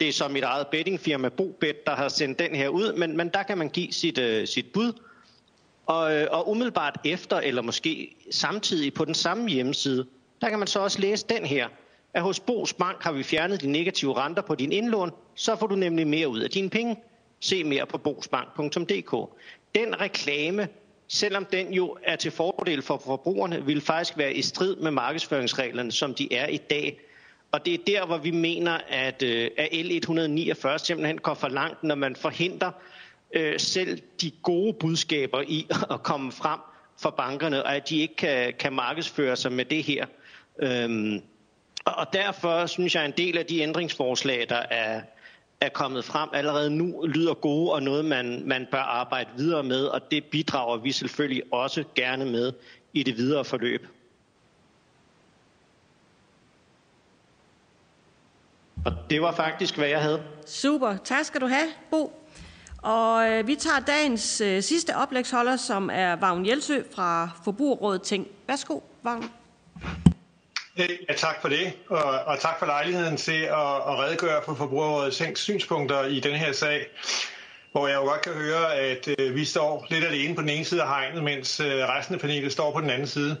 [0.00, 3.28] Det er så mit eget bettingfirma BoBet, der har sendt den her ud, men, men
[3.28, 4.92] der kan man give sit, uh, sit bud.
[5.86, 10.06] Og, øh, og umiddelbart efter, eller måske samtidig på den samme hjemmeside,
[10.42, 11.68] der kan man så også læse den her,
[12.14, 15.66] at hos Bos Bank har vi fjernet de negative renter på din indlån, så får
[15.66, 16.96] du nemlig mere ud af dine penge.
[17.40, 19.14] Se mere på bosbank.dk.
[19.74, 20.68] Den reklame,
[21.08, 25.92] selvom den jo er til fordel for forbrugerne, vil faktisk være i strid med markedsføringsreglerne,
[25.92, 27.00] som de er i dag.
[27.52, 31.84] Og det er der, hvor vi mener, at, øh, at L149 simpelthen går for langt,
[31.84, 32.70] når man forhindrer
[33.32, 36.60] øh, selv de gode budskaber i at komme frem
[37.02, 40.06] for bankerne, og at de ikke kan, kan markedsføre sig med det her.
[40.58, 41.22] Øhm,
[41.84, 45.00] og derfor synes jeg, at en del af de ændringsforslag, der er,
[45.60, 49.84] er kommet frem allerede nu, lyder gode og noget, man, man bør arbejde videre med,
[49.84, 52.52] og det bidrager vi selvfølgelig også gerne med
[52.92, 53.86] i det videre forløb.
[58.84, 60.22] Og det var faktisk, hvad jeg havde.
[60.46, 60.96] Super.
[61.04, 62.12] Tak skal du have, Bo.
[62.82, 68.28] Og øh, vi tager dagens øh, sidste oplægsholder, som er Vagn Jelsø fra Forbrugerrådet Tænk.
[68.46, 69.30] Værsgo, Vagn.
[70.78, 75.16] Ja, tak for det, og, og tak for lejligheden til at, at redegøre for Forbrugerrådets
[75.16, 76.86] Tænks synspunkter i den her sag,
[77.72, 80.64] hvor jeg jo godt kan høre, at øh, vi står lidt alene på den ene
[80.64, 83.40] side af hegnet, mens øh, resten af panelet står på den anden side.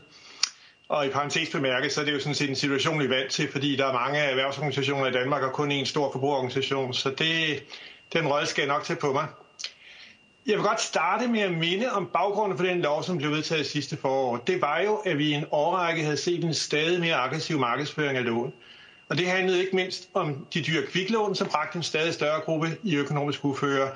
[0.88, 3.30] Og i parentes bemærket, så er det jo sådan set en situation, vi er vant
[3.30, 6.94] til, fordi der er mange erhvervsorganisationer i Danmark og kun en stor forbrugerorganisation.
[6.94, 7.62] Så det,
[8.12, 9.26] den rolle skal jeg nok tage på mig.
[10.46, 13.66] Jeg vil godt starte med at minde om baggrunden for den lov, som blev vedtaget
[13.66, 14.36] sidste forår.
[14.36, 18.18] Det var jo, at vi i en årrække havde set en stadig mere aggressiv markedsføring
[18.18, 18.52] af lån.
[19.08, 22.76] Og det handlede ikke mindst om de dyre kviklån, som bragte en stadig større gruppe
[22.82, 23.90] i økonomisk uføre.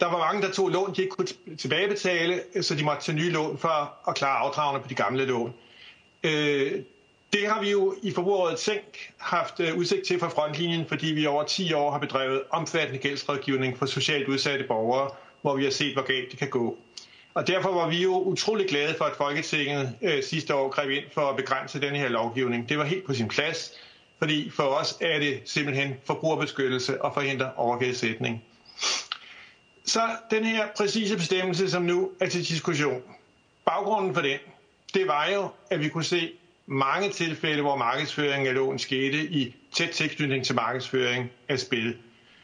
[0.00, 3.30] Der var mange, der tog lån, de ikke kunne tilbagebetale, så de måtte tage nye
[3.30, 5.54] lån for at klare afdragene på de gamle lån.
[6.22, 6.72] Øh,
[7.32, 11.26] det har vi jo i Forbrugerrådet Tænk haft øh, udsigt til fra frontlinjen, fordi vi
[11.26, 15.10] over 10 år har bedrevet omfattende gældsrådgivning for socialt udsatte borgere,
[15.42, 16.78] hvor vi har set, hvor galt det kan gå.
[17.34, 21.04] Og derfor var vi jo utrolig glade for, at Folketinget øh, sidste år greb ind
[21.12, 22.68] for at begrænse den her lovgivning.
[22.68, 23.72] Det var helt på sin plads,
[24.18, 28.44] fordi for os er det simpelthen forbrugerbeskyttelse og forhindre overgældsætning.
[29.86, 33.02] Så den her præcise bestemmelse, som nu er til diskussion.
[33.66, 34.38] Baggrunden for den,
[34.94, 36.32] det var jo, at vi kunne se
[36.66, 41.96] mange tilfælde, hvor markedsføring af lån skete i tæt tilknytning til markedsføring af spil.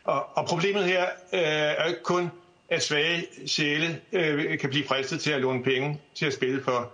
[0.04, 2.30] Og, og problemet her øh, er ikke kun,
[2.68, 6.92] at svage sjæle øh, kan blive fristet til at låne penge til at spille for.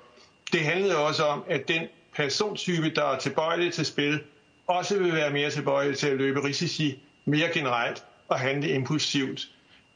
[0.52, 1.82] Det handlede også om, at den
[2.16, 4.20] persontype, der er tilbøjelig til spil,
[4.66, 9.48] også vil være mere tilbøjelig til at løbe risici mere generelt og handle impulsivt.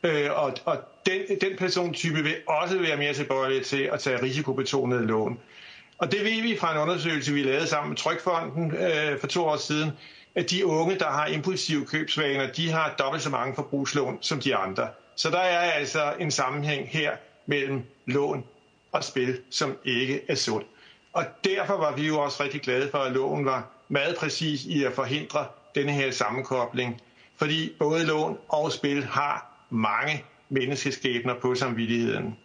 [0.03, 5.07] Øh, og og den, den persontype vil også være mere tilbøjelig til at tage risikobetonede
[5.07, 5.39] lån.
[5.99, 9.45] Og det ved vi fra en undersøgelse, vi lavede sammen med Trykfonden øh, for to
[9.45, 9.91] år siden,
[10.35, 14.57] at de unge, der har impulsive købsvaner, de har dobbelt så mange forbrugslån som de
[14.57, 14.89] andre.
[15.17, 18.45] Så der er altså en sammenhæng her mellem lån
[18.93, 20.65] og spil, som ikke er sund.
[21.13, 24.85] Og derfor var vi jo også rigtig glade for, at loven var meget præcis i
[24.85, 27.01] at forhindre denne her sammenkobling.
[27.37, 32.37] Fordi både lån og spil har mange menneskeskæbner på samvittigheden.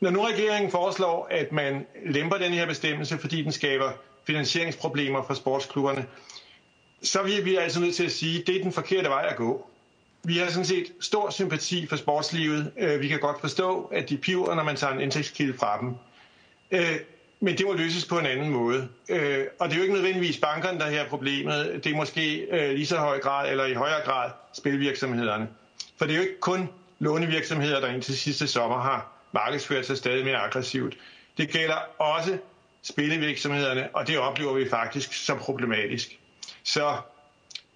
[0.00, 3.92] Når nu regeringen foreslår, at man lemper den her bestemmelse, fordi den skaber
[4.26, 6.04] finansieringsproblemer for sportsklubberne,
[7.02, 9.36] så vil vi altså nødt til at sige, at det er den forkerte vej at
[9.36, 9.71] gå.
[10.24, 12.72] Vi har sådan set stor sympati for sportslivet.
[12.78, 15.94] Øh, vi kan godt forstå, at de piver, når man tager en indtægtskilde fra dem.
[16.70, 17.00] Øh,
[17.40, 18.88] men det må løses på en anden måde.
[19.08, 21.80] Øh, og det er jo ikke nødvendigvis bankerne, der her problemet.
[21.84, 25.48] Det er måske lige så høj grad, eller i højere grad, spilvirksomhederne.
[25.98, 26.68] For det er jo ikke kun
[26.98, 30.96] lånevirksomheder, der indtil sidste sommer har markedsført sig stadig mere aggressivt.
[31.38, 32.38] Det gælder også
[32.82, 36.18] spillevirksomhederne, og det oplever vi faktisk som problematisk.
[36.62, 36.96] Så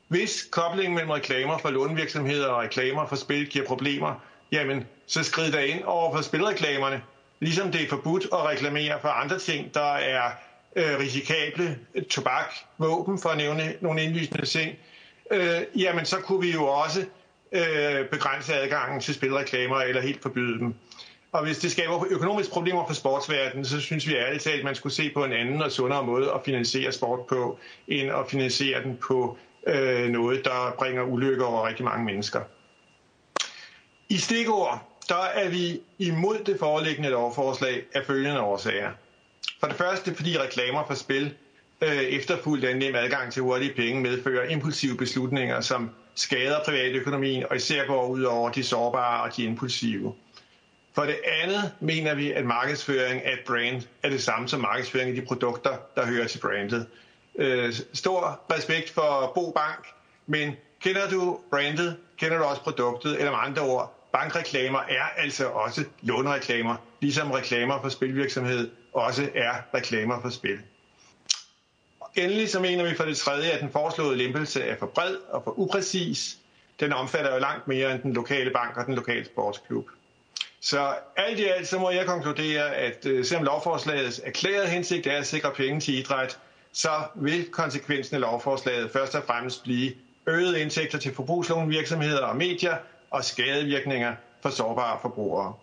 [0.09, 4.15] hvis koblingen mellem reklamer for lånevirksomheder og reklamer for spil giver problemer,
[4.53, 7.03] jamen så skrid da ind over for spilreklamerne,
[7.41, 10.31] ligesom det er forbudt at reklamere for andre ting, der er
[10.77, 14.77] øh, risikable, øh, tobak, våben, for at nævne nogle indlysende ting,
[15.31, 17.05] øh, jamen så kunne vi jo også
[17.53, 20.75] øh, begrænse adgangen til spilreklamer eller helt forbyde dem.
[21.33, 24.75] Og hvis det skaber økonomiske problemer for sportsverdenen, så synes vi ærligt talt, at man
[24.75, 28.83] skulle se på en anden og sundere måde at finansiere sport på, end at finansiere
[28.83, 32.41] den på øh, noget, der bringer ulykker over rigtig mange mennesker.
[34.09, 38.91] I stikord, der er vi imod det foreliggende lovforslag af følgende årsager.
[39.61, 41.35] For det første, fordi reklamer for spil
[41.81, 47.57] øh, efterfulgt af nem adgang til hurtige penge medfører impulsive beslutninger, som skader privatøkonomien og
[47.57, 50.15] især går ud over de sårbare og de impulsive.
[50.95, 55.09] For det andet mener vi, at markedsføring af et brand er det samme som markedsføring
[55.09, 56.87] af de produkter, der hører til brandet.
[57.39, 59.87] Øh, stor respekt for Bo Bank,
[60.27, 65.47] men kender du brandet, kender du også produktet, eller med andre ord, bankreklamer er altså
[65.47, 70.59] også lånereklamer, ligesom reklamer for spilvirksomhed også er reklamer for spil.
[72.15, 75.43] Endelig så mener vi for det tredje, at den foreslåede lempelse er for bred og
[75.45, 76.39] for upræcis.
[76.81, 79.87] Den omfatter jo langt mere end den lokale bank og den lokale sportsklub.
[80.61, 85.19] Så alt i alt så må jeg konkludere, at øh, selvom lovforslagets erklærede hensigt er
[85.19, 86.39] at sikre penge til idræt,
[86.77, 89.93] så vil konsekvensen af lovforslaget først og fremmest blive
[90.27, 92.77] øgede indtægter til forbrugslånvirksomheder og medier
[93.11, 95.55] og skadevirkninger for sårbare forbrugere.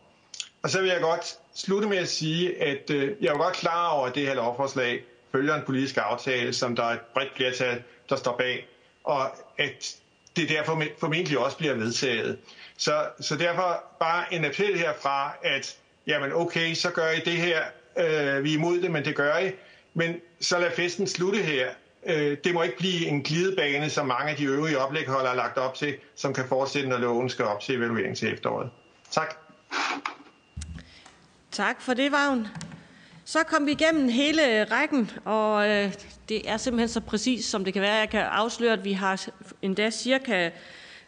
[0.63, 3.89] Og så vil jeg godt slutte med at sige, at øh, jeg er godt klar
[3.89, 7.83] over, at det her lovforslag følger en politisk aftale, som der er et bredt flertal,
[8.09, 8.67] der står bag,
[9.03, 9.21] og
[9.57, 9.95] at
[10.35, 12.37] det derfor formentlig også bliver vedtaget.
[12.77, 17.61] Så, så derfor bare en appel herfra, at jamen okay, så gør I det her,
[17.97, 19.51] øh, vi er imod det, men det gør I,
[19.93, 21.67] men så lad festen slutte her.
[22.05, 25.57] Øh, det må ikke blive en glidebane, som mange af de øvrige oplægholdere har lagt
[25.57, 28.69] op til, som kan fortsætte, når loven skal op til evaluering til efteråret.
[29.11, 29.35] Tak.
[31.51, 32.47] Tak for det, Vagn.
[33.25, 35.93] Så kom vi igennem hele rækken, og øh,
[36.29, 37.93] det er simpelthen så præcis, som det kan være.
[37.93, 39.25] Jeg kan afsløre, at vi har
[39.61, 40.49] endda cirka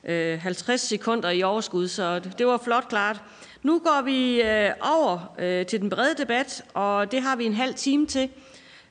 [0.04, 3.22] øh, 50 sekunder i overskud, så det var flot klart.
[3.64, 7.54] Nu går vi øh, over øh, til den brede debat, og det har vi en
[7.54, 8.30] halv time til.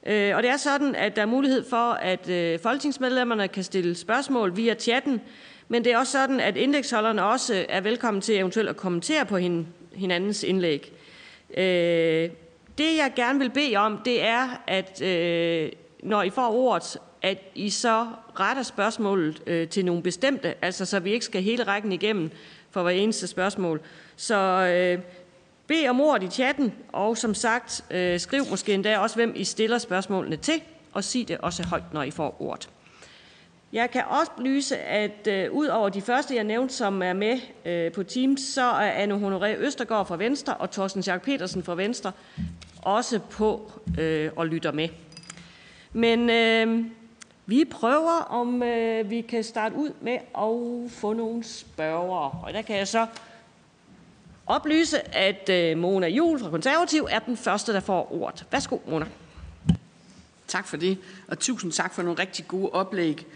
[0.06, 3.94] Øh, og det er sådan, at der er mulighed for, at øh, folketingsmedlemmerne kan stille
[3.94, 5.20] spørgsmål via chatten,
[5.68, 9.38] men det er også sådan, at indeksholderne også er velkommen til eventuelt at kommentere på
[9.94, 10.92] hinandens indlæg.
[11.56, 12.30] Øh,
[12.78, 17.38] det, jeg gerne vil bede om, det er, at øh, når I får ordet, at
[17.54, 18.06] I så
[18.40, 22.30] retter spørgsmålet øh, til nogle bestemte, altså så vi ikke skal hele rækken igennem
[22.70, 23.80] for hver eneste spørgsmål.
[24.16, 24.98] Så øh,
[25.66, 29.44] bed om ordet i chatten, og som sagt, øh, skriv måske endda også, hvem I
[29.44, 30.62] stiller spørgsmålene til,
[30.92, 32.68] og sig det også højt, når I får ordet.
[33.72, 37.40] Jeg kan også oplyse, at øh, ud over de første, jeg nævnte, som er med
[37.64, 41.74] øh, på Teams, så er Anne Honoré Østergaard fra Venstre og Thorsten Schack Petersen fra
[41.74, 42.12] Venstre
[42.82, 44.88] også på øh, og lytter med.
[45.92, 46.84] Men øh,
[47.46, 52.30] vi prøver, om øh, vi kan starte ud med at få nogle spørgere.
[52.42, 53.06] Og der kan jeg så
[54.46, 58.44] oplyse, at øh, Mona Jul fra Konservativ er den første, der får ordet.
[58.50, 59.06] Værsgo, Mona.
[60.48, 63.26] Tak for det, og tusind tak for nogle rigtig gode oplæg.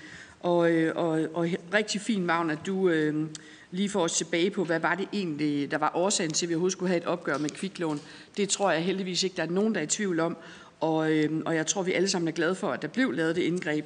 [0.41, 3.27] Og, øh, og, og rigtig fint, Magn, at du øh,
[3.71, 6.55] lige får os tilbage på, hvad var det egentlig, der var årsagen til, at vi
[6.55, 8.01] overhovedet skulle have et opgør med kviklån.
[8.37, 10.37] Det tror jeg heldigvis ikke, der er nogen, der er i tvivl om.
[10.81, 13.37] Og, øh, og jeg tror, vi alle sammen er glade for, at der blev lavet
[13.37, 13.85] det indgreb.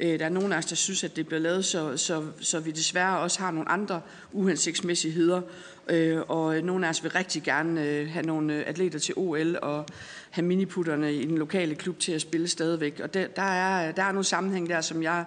[0.00, 2.60] Øh, der er nogen af os, der synes, at det blev lavet, så, så, så
[2.60, 4.00] vi desværre også har nogle andre
[4.32, 5.40] uhensigtsmæssigheder.
[5.88, 9.58] Øh, og nogle af os vil rigtig gerne øh, have nogle øh, atleter til OL
[9.62, 9.86] og
[10.30, 13.00] have miniputterne i den lokale klub til at spille stadigvæk.
[13.02, 15.24] Og der, der, er, der er nogle sammenhæng der, som jeg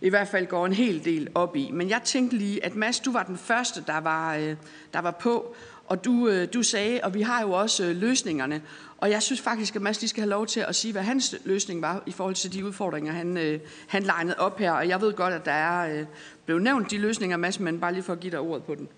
[0.00, 1.70] i hvert fald går en hel del op i.
[1.72, 4.56] Men jeg tænkte lige, at Mads, du var den første, der var, øh,
[4.92, 5.54] der var på,
[5.86, 8.62] og du, øh, du sagde, og vi har jo også øh, løsningerne.
[8.98, 11.34] Og jeg synes faktisk, at Mads lige skal have lov til at sige, hvad hans
[11.44, 14.72] løsning var i forhold til de udfordringer, han, øh, han legnede op her.
[14.72, 16.06] Og jeg ved godt, at der er øh,
[16.44, 18.88] blevet nævnt de løsninger, Mads, men bare lige for at give dig ordet på den.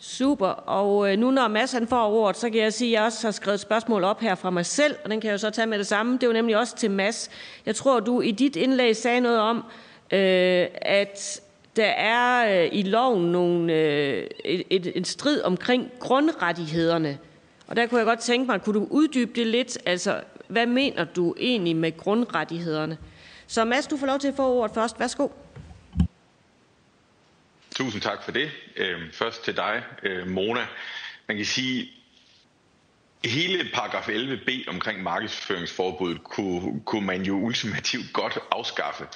[0.00, 0.46] Super.
[0.46, 3.26] Og øh, nu når Mads han får ordet, så kan jeg sige, at jeg også
[3.26, 5.50] har skrevet et spørgsmål op her fra mig selv, og den kan jeg jo så
[5.50, 6.12] tage med det samme.
[6.12, 7.30] Det er jo nemlig også til Mads.
[7.66, 9.56] Jeg tror, du i dit indlæg sagde noget om,
[10.12, 11.40] øh, at
[11.76, 17.18] der er øh, i loven nogle, øh, et, et, en strid omkring grundrettighederne.
[17.66, 19.78] Og der kunne jeg godt tænke mig, kunne du uddybe det lidt?
[19.86, 22.98] Altså, hvad mener du egentlig med grundrettighederne?
[23.46, 25.00] Så Mads, du får lov til at få ordet først.
[25.00, 25.28] Værsgo.
[27.78, 28.50] Tusind tak for det.
[28.76, 30.66] Øhm, først til dig, øh, Mona.
[31.28, 31.92] Man kan sige,
[33.24, 39.06] hele paragraf 11b omkring markedsføringsforbuddet kunne, kunne man jo ultimativt godt afskaffe,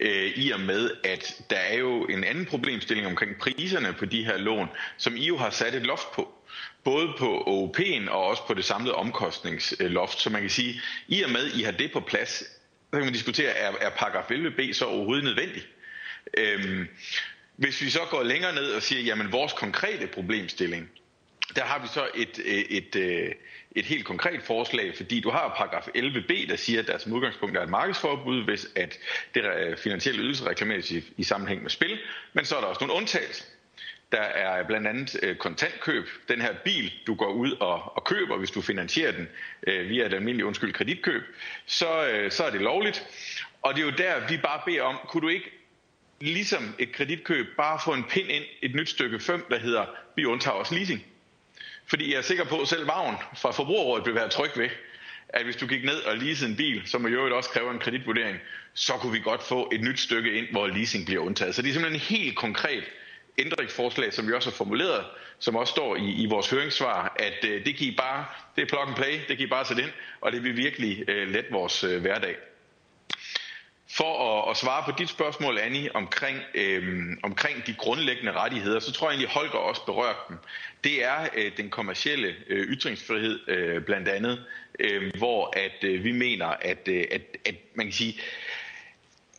[0.00, 4.24] øh, i og med, at der er jo en anden problemstilling omkring priserne på de
[4.24, 6.32] her lån, som I jo har sat et loft på.
[6.84, 10.20] Både på OP'en og også på det samlede omkostningsloft.
[10.20, 12.46] Så man kan sige, i og med, at I har det på plads, så
[12.92, 15.62] kan man diskutere, er, er paragraf 11b så overhovedet nødvendig?
[16.38, 16.88] Øhm,
[17.56, 20.90] hvis vi så går længere ned og siger, jamen vores konkrete problemstilling,
[21.56, 23.32] der har vi så et, øh, et, et,
[23.76, 27.56] et helt konkret forslag, fordi du har paragraf 11b, der siger, at der som udgangspunkt
[27.56, 28.98] er et markedsforbud, hvis at
[29.34, 31.98] det øh, finansielle ydelser reklameres i, i sammenhæng med spil,
[32.32, 33.44] men så er der også nogle undtagelser.
[34.12, 36.08] Der er blandt andet kontantkøb.
[36.28, 39.28] Den her bil, du går ud og, og køber, hvis du finansierer den
[39.66, 41.22] øh, via et almindeligt undskyld kreditkøb,
[41.66, 43.06] så, øh, så er det lovligt.
[43.62, 45.50] Og det er jo der, vi bare beder om, kunne du ikke
[46.32, 50.24] ligesom et kreditkøb bare få en pind ind, et nyt stykke 5, der hedder, vi
[50.24, 51.04] undtager også leasing.
[51.86, 54.68] Fordi jeg er sikker på, at selv Vagn fra Forbrugerrådet vil være tryg ved,
[55.28, 58.38] at hvis du gik ned og leasede en bil, som jo også kræver en kreditvurdering,
[58.74, 61.54] så kunne vi godt få et nyt stykke ind, hvor leasing bliver undtaget.
[61.54, 62.84] Så det er simpelthen en helt konkret
[63.38, 65.04] ændringsforslag, som vi også har formuleret,
[65.38, 68.24] som også står i, i vores høringssvar, at øh, det kan I bare,
[68.56, 71.04] det er plug and play, det kan I bare sætte ind, og det vil virkelig
[71.08, 72.36] øh, lette vores øh, hverdag.
[73.90, 78.92] For at, at svare på dit spørgsmål, Annie, omkring, øh, omkring de grundlæggende rettigheder, så
[78.92, 80.36] tror jeg egentlig, Holger også berørte dem.
[80.84, 84.44] Det er øh, den kommercielle øh, ytringsfrihed øh, blandt andet,
[84.80, 88.20] øh, hvor at øh, vi mener, at, øh, at, at man kan sige,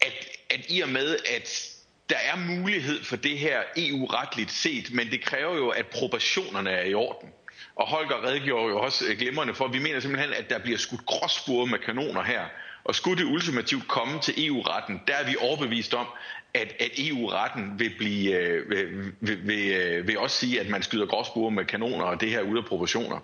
[0.01, 0.13] at,
[0.49, 1.71] at i og med, at
[2.09, 6.85] der er mulighed for det her EU-retligt set, men det kræver jo, at proportionerne er
[6.85, 7.29] i orden.
[7.75, 10.77] Og Holger redegjorde jo også øh, glimrende for, at vi mener simpelthen, at der bliver
[10.77, 12.45] skudt gråsspure med kanoner her.
[12.85, 16.07] Og skulle det ultimativt komme til EU-retten, der er vi overbevist om,
[16.53, 20.83] at, at EU-retten vil, blive, øh, vil, vil, vil, øh, vil også sige, at man
[20.83, 23.19] skyder gråsbure med kanoner, og det her ud af proportioner.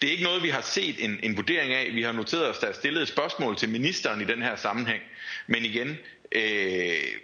[0.00, 1.90] Det er ikke noget, vi har set en, en vurdering af.
[1.94, 5.02] Vi har noteret os, der er stillet et spørgsmål til ministeren i den her sammenhæng.
[5.46, 5.98] Men igen,
[6.32, 6.42] øh,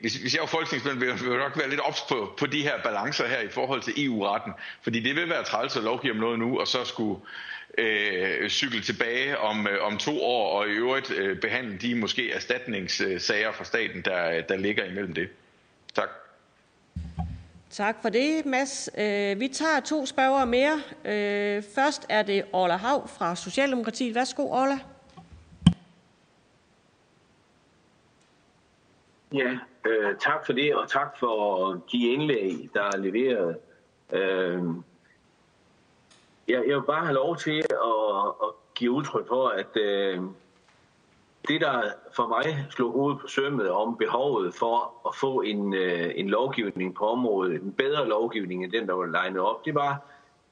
[0.01, 2.83] hvis, hvis jeg var folketingsmedlem, ville jeg nok være lidt ops på, på de her
[2.83, 4.53] balancer her i forhold til EU-retten.
[4.83, 7.21] Fordi det vil være træls at lovgive om noget nu, og så skulle
[7.79, 12.33] øh, cykle tilbage om, øh, om to år, og i øvrigt øh, behandle de måske
[12.33, 15.29] erstatningssager fra staten, der, der ligger imellem det.
[15.95, 16.09] Tak.
[17.71, 18.91] Tak for det, Mads.
[18.99, 20.83] Øh, vi tager to spørgere mere.
[21.05, 24.15] Øh, først er det Orla Hav fra Socialdemokratiet.
[24.15, 24.79] Værsgo, Orla.
[29.35, 33.57] Ja, øh, tak for det, og tak for de indlæg, der er leveret.
[34.13, 34.63] Øh,
[36.51, 40.21] jeg, jeg vil bare have lov til at, at give udtryk for, at øh,
[41.49, 41.83] det, der
[42.13, 46.95] for mig slog hovedet på sømmet om behovet for at få en, øh, en lovgivning
[46.95, 50.03] på området, en bedre lovgivning end den, der var legnet op, det var,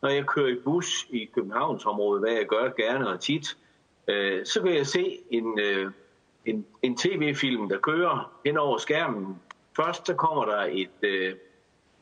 [0.03, 3.57] når jeg kører i bus i Københavnsområdet, hvad jeg gør gerne og tit,
[4.09, 5.91] øh, så kan jeg se en, øh,
[6.45, 9.41] en, en tv-film, der kører hen over skærmen.
[9.77, 11.35] Først så kommer der et, øh,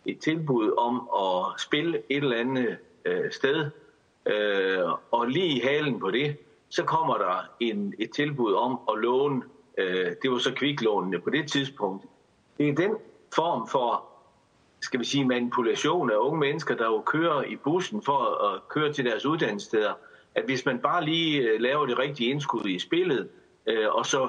[0.05, 3.71] et tilbud om at spille et eller andet øh, sted,
[4.27, 6.37] øh, og lige i halen på det,
[6.69, 9.43] så kommer der en, et tilbud om at låne,
[9.79, 12.05] øh, det var så kviklånene på det tidspunkt.
[12.59, 12.97] Det er den
[13.35, 14.05] form for,
[14.81, 18.93] skal vi sige, manipulation af unge mennesker, der jo kører i bussen for at køre
[18.93, 19.93] til deres uddannelsessteder,
[20.35, 23.29] at hvis man bare lige øh, laver det rigtige indskud i spillet,
[23.67, 24.29] øh, og så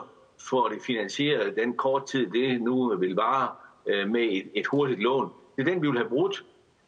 [0.49, 3.49] får det finansieret den kort tid, det nu vil vare
[3.85, 6.45] øh, med et, et hurtigt lån, det er den, vi vil have brudt.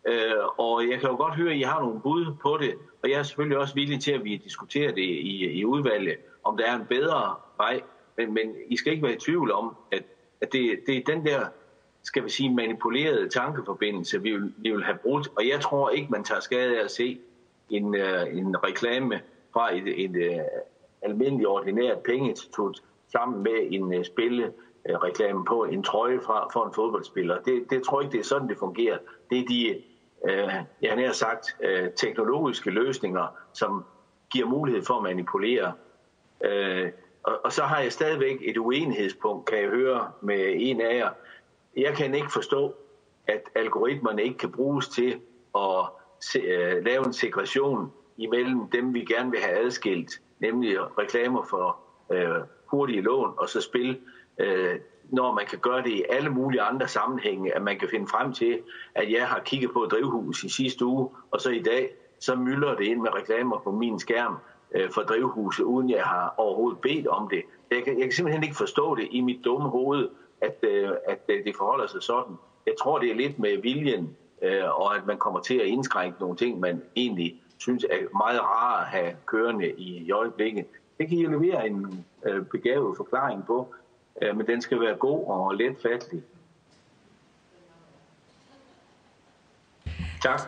[0.08, 2.74] Øh, og jeg kan jo godt høre, at I har nogle bud på det,
[3.04, 6.58] og jeg er selvfølgelig også villig til, at vi diskuterer det i, i udvalget, om
[6.58, 7.82] der er en bedre vej.
[8.18, 10.04] Men, men I skal ikke være i tvivl om, at,
[10.42, 11.46] at det, det er den der,
[12.04, 15.28] skal vi sige, manipulerede tankeforbindelse, vi vil, vi vil have brudt.
[15.36, 17.20] Og jeg tror ikke, man tager skade af at se
[17.70, 19.22] en, uh, en reklame
[19.54, 20.44] fra et, et uh,
[21.02, 27.42] almindeligt ordinært pengeinstitut sammen med en uh, spillereklame på en trøje fra, for en fodboldspiller.
[27.42, 28.98] Det, det tror jeg ikke, det er sådan, det fungerer.
[29.30, 29.82] Det er de
[30.26, 33.86] øh, jeg har sagt, øh, teknologiske løsninger, som
[34.30, 35.74] giver mulighed for at manipulere.
[36.44, 36.90] Øh,
[37.24, 41.10] og, og så har jeg stadigvæk et uenighedspunkt, kan jeg høre med en af jer.
[41.78, 42.74] Jeg kan ikke forstå,
[43.28, 45.20] at algoritmerne ikke kan bruges til
[45.56, 45.86] at
[46.20, 51.80] se, øh, lave en segregation imellem dem, vi gerne vil have adskilt, nemlig reklamer for
[52.12, 54.00] øh, hurtige lån og så spil.
[54.38, 54.80] Øh,
[55.12, 58.34] når man kan gøre det i alle mulige andre sammenhænge, at man kan finde frem
[58.34, 58.60] til,
[58.96, 61.90] at jeg har kigget på et drivhus i sidste uge, og så i dag,
[62.20, 64.38] så mylder det ind med reklamer på min skærm
[64.72, 67.42] øh, for drivhuset, uden jeg har overhovedet bedt om det.
[67.72, 70.10] Jeg kan, jeg kan simpelthen ikke forstå det i mit dumme hoved,
[70.42, 72.36] at, øh, at øh, det forholder sig sådan.
[72.66, 76.20] Jeg tror, det er lidt med viljen, øh, og at man kommer til at indskrænke
[76.20, 80.66] nogle ting, man egentlig synes er meget rare at have kørende i, i øjeblikket.
[80.98, 83.74] Det kan I levere en øh, begavet forklaring på,
[84.22, 86.24] øh, men den skal være god og let fattelig.
[90.22, 90.42] Tak.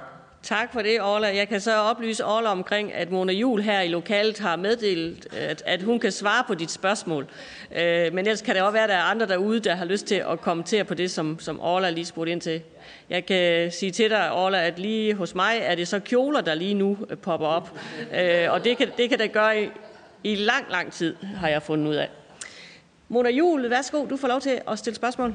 [0.43, 1.35] Tak for det, Orla.
[1.35, 5.63] Jeg kan så oplyse Orla omkring, at Mona Jul her i lokalet har meddelt, at,
[5.65, 7.27] at hun kan svare på dit spørgsmål.
[7.75, 10.05] Øh, men ellers kan det også være, at der er andre derude, der har lyst
[10.05, 12.61] til at kommentere på det, som, som Orla lige spurgte ind til.
[13.09, 16.53] Jeg kan sige til dig, Orla, at lige hos mig er det så kjoler, der
[16.53, 17.79] lige nu øh, popper op.
[18.15, 19.69] Øh, og det kan, det kan det gøre i,
[20.23, 22.09] i lang, lang tid, har jeg fundet ud af.
[23.11, 25.33] Mona Jul, værsgo, du får lov til at stille spørgsmål.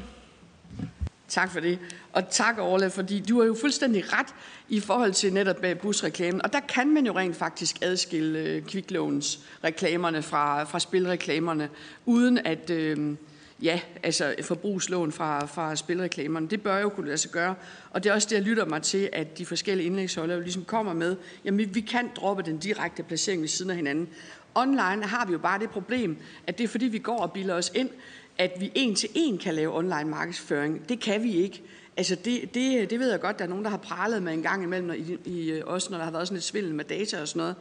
[1.29, 1.79] Tak for det.
[2.13, 4.27] Og tak, Orla, fordi du har jo fuldstændig ret
[4.69, 6.43] i forhold til netop øh, busreklamen.
[6.43, 11.69] Og der kan man jo rent faktisk adskille øh, kviklåns reklamerne fra, fra spilreklamerne,
[12.07, 13.17] uden at, øh,
[13.63, 16.49] ja, altså forbrugslån fra, fra spilreklamerne.
[16.49, 17.55] Det bør jo kunne lade sig gøre.
[17.91, 20.93] Og det er også det, jeg lytter mig til, at de forskellige indlægsholdere ligesom kommer
[20.93, 24.09] med, jamen vi kan droppe den direkte placering ved siden af hinanden.
[24.57, 27.55] Online har vi jo bare det problem, at det er fordi, vi går og bilder
[27.55, 27.91] os ind,
[28.39, 30.89] at vi en til en kan lave online markedsføring.
[30.89, 31.63] Det kan vi ikke.
[31.97, 34.43] Altså det, det, det ved jeg godt, der er nogen, der har pralet med en
[34.43, 37.29] gang imellem, i, i, også når der har været sådan lidt svindel med data og
[37.29, 37.55] sådan noget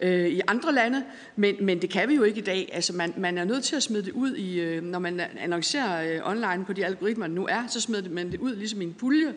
[0.00, 1.04] øh, i andre lande,
[1.36, 2.70] men, men det kan vi jo ikke i dag.
[2.72, 6.16] Altså man, man er nødt til at smide det ud, i, øh, når man annoncerer
[6.16, 8.84] øh, online på de algoritmer, der nu er, så smider man det ud ligesom i
[8.84, 9.34] en pulje,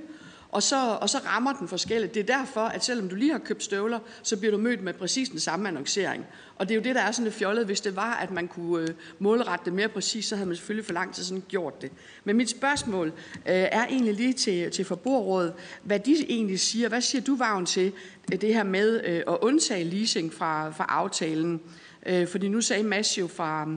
[0.52, 2.14] og så, og så rammer den forskelligt.
[2.14, 4.94] Det er derfor, at selvom du lige har købt støvler, så bliver du mødt med
[4.94, 6.26] præcis den samme annoncering.
[6.56, 7.66] Og det er jo det, der er sådan lidt fjollet.
[7.66, 8.90] Hvis det var, at man kunne øh,
[9.20, 11.92] målrette det mere præcis, så havde man selvfølgelig for lang tid sådan gjort det.
[12.24, 13.14] Men mit spørgsmål øh,
[13.46, 16.90] er egentlig lige til, til forbrugerrådet, hvad de egentlig siger.
[16.90, 17.92] Hvad siger du, Vagn, til
[18.34, 21.62] øh, det her med øh, at undtage leasing fra, fra aftalen?
[22.06, 23.68] Øh, fordi nu sagde Mads jo fra,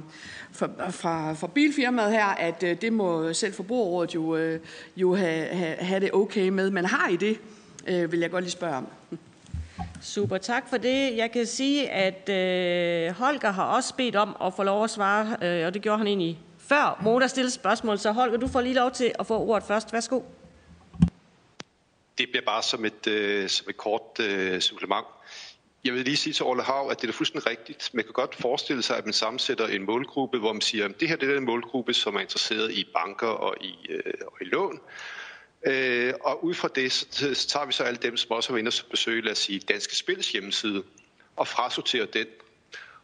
[0.53, 4.61] fra, fra, fra bilfirmaet her, at øh, det må selv forbrugerrådet jo, øh,
[4.97, 6.71] jo have, have, have det okay med.
[6.71, 7.39] Men har I det,
[7.87, 8.87] øh, vil jeg godt lige spørge om.
[10.03, 11.17] Super, tak for det.
[11.17, 15.37] Jeg kan sige, at øh, Holger har også bedt om at få lov at svare,
[15.43, 17.99] øh, og det gjorde han egentlig før Moda stillede spørgsmål.
[17.99, 19.93] Så Holger, du får lige lov til at få ordet først.
[19.93, 20.21] Værsgo.
[22.19, 25.07] Det bliver bare som et, øh, som et kort øh, supplement.
[25.85, 27.91] Jeg vil lige sige til Orle Hav, at det er fuldstændig rigtigt.
[27.93, 31.09] Man kan godt forestille sig, at man sammensætter en målgruppe, hvor man siger, at det
[31.09, 34.45] her det er den målgruppe, som er interesseret i banker og i, øh, og i
[34.45, 34.81] lån.
[35.67, 38.55] Øh, og ud fra det, så, så tager vi så alle dem, som også har
[38.55, 40.83] været inde og besøge, lad os sige, Danske Spils hjemmeside,
[41.37, 42.27] og frasorterer den.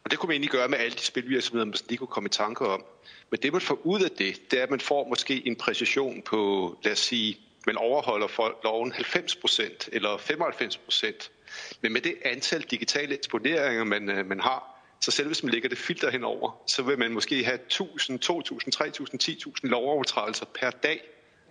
[0.05, 2.31] Og det kunne man egentlig gøre med alle de spilvirksomheder, man lige kunne komme i
[2.31, 2.85] tanke om.
[3.31, 6.23] Men det, man får ud af det, det er, at man får måske en præcision
[6.23, 11.31] på, lad os sige, man overholder for loven 90% eller 95%.
[11.81, 15.69] Men med det antal digitale eksponeringer, man, øh, man har, så selv hvis man lægger
[15.69, 21.01] det filter henover, så vil man måske have 1000, 2000, 3000, 10.000 lovovertrædelser per dag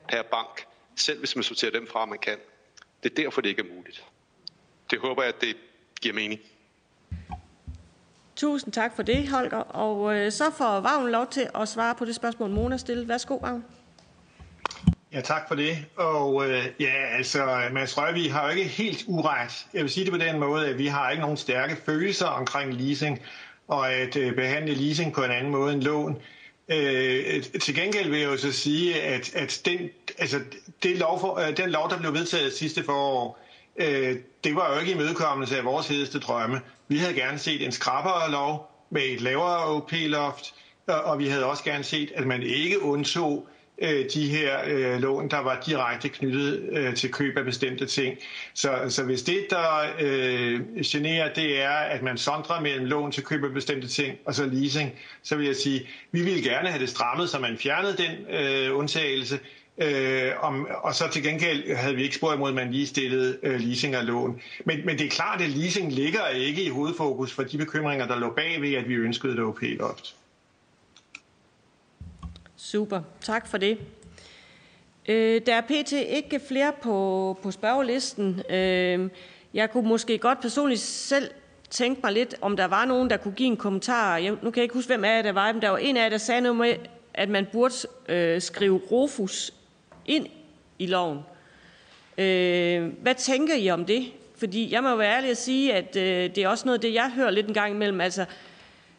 [0.09, 2.37] per bank, selv hvis man sorterer dem fra, man kan.
[3.03, 4.03] Det er derfor, det ikke er muligt.
[4.91, 5.57] Det håber jeg, at det
[6.01, 6.41] giver mening.
[8.35, 9.57] Tusind tak for det, Holger.
[9.57, 13.07] Og øh, så får Vagn lov til at svare på det spørgsmål, Mona stillede.
[13.07, 13.65] Værsgo, Vagn.
[15.13, 15.85] Ja, tak for det.
[15.95, 19.65] Og øh, ja, altså, Mads Røvig har jo ikke helt uret.
[19.73, 22.73] Jeg vil sige det på den måde, at vi har ikke nogen stærke følelser omkring
[22.73, 23.21] leasing,
[23.67, 26.21] og at øh, behandle leasing på en anden måde end lån.
[26.69, 30.39] Øh, til gengæld vil jeg jo så sige, at, at den, altså,
[30.83, 33.39] det lov for, øh, den lov, der blev vedtaget sidste forår,
[33.77, 36.61] øh, det var jo ikke imødekommelse af vores hedeste drømme.
[36.87, 40.53] Vi havde gerne set en skrappere lov med et lavere OP-loft,
[40.87, 43.47] og, og vi havde også gerne set, at man ikke undtog
[43.81, 48.17] Øh, de her øh, lån, der var direkte knyttet øh, til køb af bestemte ting.
[48.53, 53.23] Så, så hvis det, der øh, generer, det er, at man sondrer mellem lån til
[53.23, 54.91] køb af bestemte ting og så leasing,
[55.23, 58.77] så vil jeg sige, vi ville gerne have det strammet, så man fjernede den øh,
[58.77, 59.39] undtagelse,
[59.81, 63.37] Øh, om, og så til gengæld havde vi ikke spurgt imod, at man lige stillede
[63.43, 64.41] øh, leasing og lån.
[64.65, 68.19] Men, men det er klart, at leasing ligger ikke i hovedfokus for de bekymringer, der
[68.19, 70.15] lå bag ved, at vi ønskede det OP-loft.
[72.57, 73.77] Super, tak for det.
[75.07, 75.91] Øh, der er pt.
[75.91, 78.41] ikke flere på, på spørgelisten.
[78.49, 79.09] Øh,
[79.53, 81.31] jeg kunne måske godt personligt selv
[81.69, 84.17] tænke mig lidt, om der var nogen, der kunne give en kommentar.
[84.17, 85.97] Jeg, nu kan jeg ikke huske, hvem af jer der var, men der var en
[85.97, 86.75] af jer, der sagde noget med,
[87.13, 87.73] at man burde
[88.09, 89.53] øh, skrive Rofus
[90.05, 90.27] ind
[90.79, 91.19] i loven.
[92.17, 94.11] Øh, hvad tænker I om det?
[94.35, 97.11] Fordi jeg må være ærlig at sige, at øh, det er også noget det, jeg
[97.15, 98.01] hører lidt en gang imellem.
[98.01, 98.25] Altså,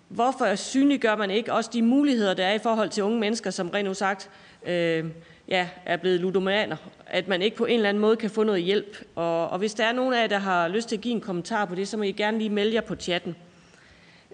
[0.08, 3.70] hvorfor synliggør man ikke også de muligheder, der er i forhold til unge mennesker, som
[3.70, 4.30] rent sagt
[4.66, 5.04] øh,
[5.48, 8.62] ja, er blevet ludomaner, at man ikke på en eller anden måde kan få noget
[8.62, 9.04] hjælp.
[9.14, 11.20] Og, og hvis der er nogen af jer, der har lyst til at give en
[11.20, 13.36] kommentar på det, så må I gerne lige melde jer på chatten.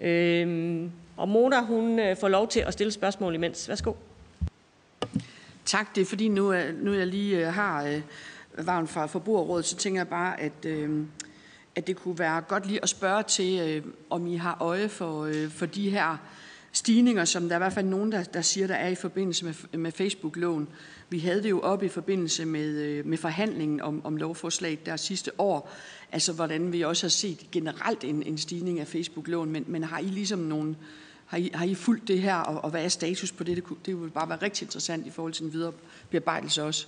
[0.01, 0.83] Øh,
[1.17, 3.69] og Mona, hun øh, får lov til at stille spørgsmål imens.
[3.69, 3.93] Værsgo.
[5.65, 8.01] Tak, det er fordi nu, nu jeg lige øh, har øh,
[8.65, 11.05] varmt fra Forbrugerrådet, så tænker jeg bare, at, øh,
[11.75, 15.23] at det kunne være godt lige at spørge til, øh, om I har øje for,
[15.23, 16.17] øh, for de her
[16.71, 19.45] stigninger, som der er i hvert fald nogen, der, der siger, der er i forbindelse
[19.45, 20.67] med, med Facebook-lån.
[21.09, 24.95] Vi havde det jo op i forbindelse med, øh, med forhandlingen om, om lovforslaget der
[24.95, 25.71] sidste år,
[26.11, 29.99] altså hvordan vi også har set generelt en, en stigning af Facebook-lån, men, men har
[29.99, 30.75] I ligesom nogle,
[31.25, 33.55] har I, har I fulgt det her, og, og hvad er status på det?
[33.55, 35.73] Det, kunne, det ville bare være rigtig interessant i forhold til den videre
[36.09, 36.87] bearbejdelse også.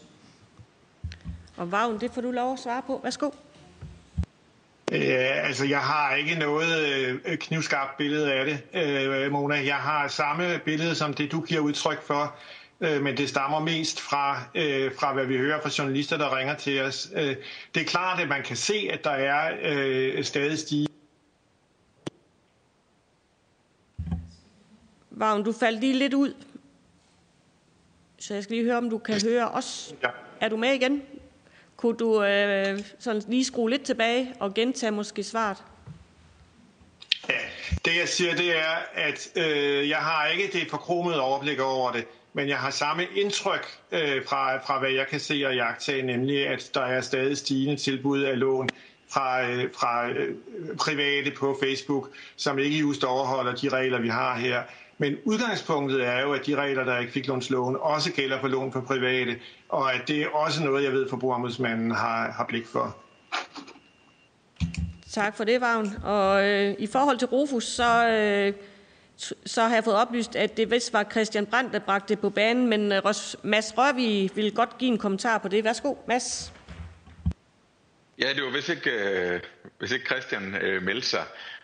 [1.58, 3.00] Og Vagn, det får du lov at svare på.
[3.04, 3.30] Værsgo.
[4.92, 6.88] Øh, altså, jeg har ikke noget
[7.26, 9.56] øh, knivskarpt billede af det, øh, Mona.
[9.66, 12.36] Jeg har samme billede som det, du giver udtryk for,
[12.82, 16.56] øh, men det stammer mest fra, øh, fra, hvad vi hører fra journalister, der ringer
[16.56, 17.10] til os.
[17.16, 17.36] Øh,
[17.76, 20.88] det er klart, at man kan se, at der er øh, stadig stige.
[25.12, 26.34] Vagn, du faldt lige lidt ud.
[28.20, 29.96] Så jeg skal lige høre, om du kan høre os.
[30.04, 30.10] Ja.
[30.42, 31.02] Er du med igen?
[31.78, 35.57] Kunne du øh, sådan lige skrue lidt tilbage og gentage måske svaret?
[37.30, 37.34] Ja,
[37.86, 42.05] det jeg siger, det er, at øh, jeg har ikke det forkromede overblik over det,
[42.34, 46.47] men jeg har samme indtryk øh, fra, fra, hvad jeg kan se og jagtage, nemlig
[46.47, 48.69] at der er stadig stigende tilbud af lån
[49.09, 50.36] fra, øh, fra øh,
[50.80, 54.63] private på Facebook, som ikke just overholder de regler, vi har her.
[54.97, 58.71] Men udgangspunktet er jo, at de regler, der ikke fik lånslån, også gælder for lån
[58.71, 59.36] for private,
[59.70, 62.97] og at det er også noget, jeg ved, forbrugerombudsmanden har, har blik for.
[65.11, 65.93] Tak for det, Vagn.
[66.03, 68.53] Og øh, i forhold til Rufus, så, øh,
[69.45, 72.30] så har jeg fået oplyst, at det vist var Christian Brandt, der bragte det på
[72.30, 73.01] banen, men øh,
[73.43, 75.63] Mads Rørvig vil godt give en kommentar på det.
[75.63, 76.53] Værsgo, Mads.
[78.20, 79.39] Ja, det var hvis ikke, øh,
[79.80, 81.24] hvis ikke Christian øh, meldte sig.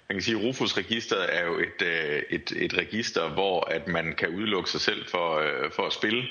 [0.09, 4.15] Man kan sige, at Rufus-registeret er jo et, øh, et, et register, hvor at man
[4.15, 6.23] kan udelukke sig selv for, øh, for at spille.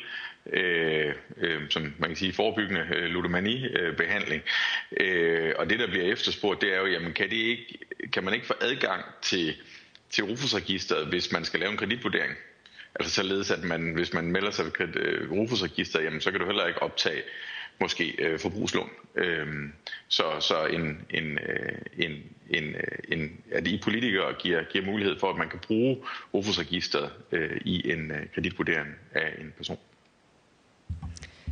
[0.46, 4.42] Øh, øh, som man kan sige forebyggende øh, ludomani-behandling.
[5.00, 7.78] Øh, øh, og det, der bliver efterspurgt, det er jo, jamen kan, det ikke,
[8.12, 9.54] kan man ikke få adgang til,
[10.10, 12.32] til Rufus-registeret, hvis man skal lave en kreditvurdering?
[12.94, 16.66] Altså således, at man, hvis man melder sig ved Rufus-registeret, jamen så kan du heller
[16.66, 17.22] ikke optage
[17.80, 18.90] måske øh, forbrugslån.
[19.14, 19.46] Øh,
[20.08, 22.12] så så en, en, øh, en,
[22.50, 25.96] en, øh, en, at I politikere giver, giver mulighed for, at man kan bruge
[26.32, 29.78] OFUS-registeret øh, i en øh, kreditvurdering af en person.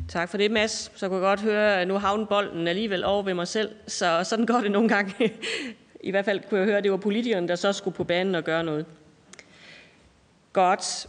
[0.08, 0.92] Tak for det, Mads.
[0.94, 4.24] Så kunne jeg godt høre, at nu havner bolden alligevel over ved mig selv, så
[4.24, 5.32] sådan går det nogle gange.
[6.00, 8.34] I hvert fald kunne jeg høre, at det var politikerne, der så skulle på banen
[8.34, 8.86] og gøre noget.
[10.52, 11.06] Godt.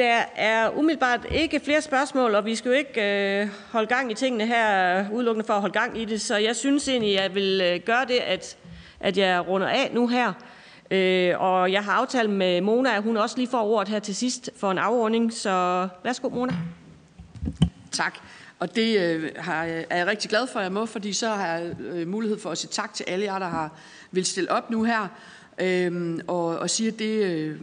[0.00, 4.14] Der er umiddelbart ikke flere spørgsmål, og vi skal jo ikke øh, holde gang i
[4.14, 7.34] tingene her, udelukkende for at holde gang i det, så jeg synes egentlig, at jeg
[7.34, 8.56] vil øh, gøre det, at,
[9.00, 10.32] at jeg runder af nu her.
[10.90, 14.16] Øh, og jeg har aftalt med Mona, at hun også lige får ordet her til
[14.16, 16.52] sidst for en afordning, så værsgo Mona.
[17.90, 18.18] Tak.
[18.58, 21.46] Og det øh, har, er jeg rigtig glad for, at jeg må, fordi så har
[21.46, 23.70] jeg øh, mulighed for at sige tak til alle jer, der har
[24.10, 25.08] vil stille op nu her
[25.60, 27.60] øhm, og, og sige, at det, øh,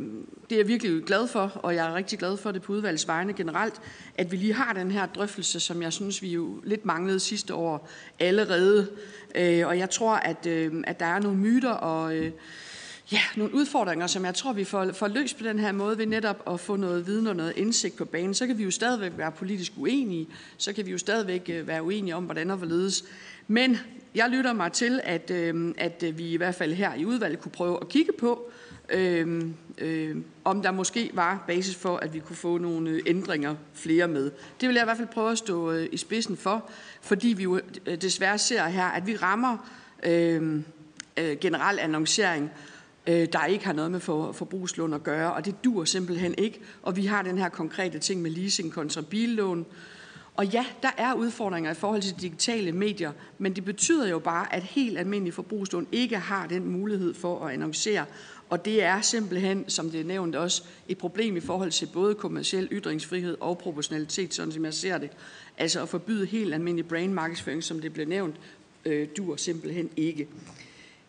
[0.49, 3.07] det er jeg virkelig glad for, og jeg er rigtig glad for det på udvalgets
[3.07, 3.81] vegne generelt,
[4.15, 7.53] at vi lige har den her drøftelse, som jeg synes, vi jo lidt manglede sidste
[7.53, 7.89] år
[8.19, 8.87] allerede.
[9.35, 12.31] Øh, og jeg tror, at, øh, at der er nogle myter og øh,
[13.11, 16.05] ja, nogle udfordringer, som jeg tror, vi får, får løst på den her måde ved
[16.05, 18.33] netop at få noget viden og noget indsigt på banen.
[18.33, 20.27] Så kan vi jo stadigvæk være politisk uenige,
[20.57, 23.03] så kan vi jo stadigvæk øh, være uenige om, hvordan og hvorledes.
[23.47, 23.77] Men
[24.17, 27.39] jeg lytter mig til, at, øhm, øh, at vi i hvert fald her i udvalget
[27.39, 28.51] kunne prøve at kigge på,
[28.89, 29.41] øh,
[29.77, 34.07] øh, om der måske var basis for, at vi kunne få nogle øh, ændringer flere
[34.07, 34.31] med.
[34.61, 36.69] Det vil jeg i hvert fald prøve at stå øh, i spidsen for,
[37.01, 39.57] fordi vi jo øh, desværre ser her, at vi rammer
[40.03, 40.61] øh,
[41.17, 42.51] øh, generel annoncering,
[43.07, 46.59] øh, der ikke har noget med for, forbrugslån at gøre, og det dur simpelthen ikke.
[46.83, 49.65] Og vi har den her konkrete ting med leasing kontra billån,
[50.37, 54.55] og ja, der er udfordringer i forhold til digitale medier, men det betyder jo bare,
[54.55, 58.05] at helt almindelige forbrugslån ikke har den mulighed for at annoncere.
[58.49, 62.15] Og det er simpelthen, som det er nævnt også, et problem i forhold til både
[62.15, 65.09] kommersiel ytringsfrihed og proportionalitet, sådan som jeg ser det.
[65.57, 68.35] Altså at forbyde helt almindelig brandmarkedsføring, som det blev nævnt,
[68.85, 70.27] øh, dur simpelthen ikke.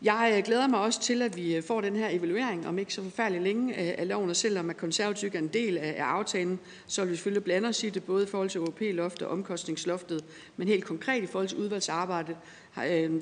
[0.02, 2.94] Jeg øh, glæder mig også til, at vi øh, får den her evaluering om ikke
[2.94, 6.60] så forfærdeligt længe øh, af loven, og selvom at konservativ er en del af aftalen,
[6.86, 10.24] så vil vi selvfølgelig blande os i det, både i forhold til OP-loftet og omkostningsloftet,
[10.56, 12.36] men helt konkret i forhold til udvalgsarbejdet,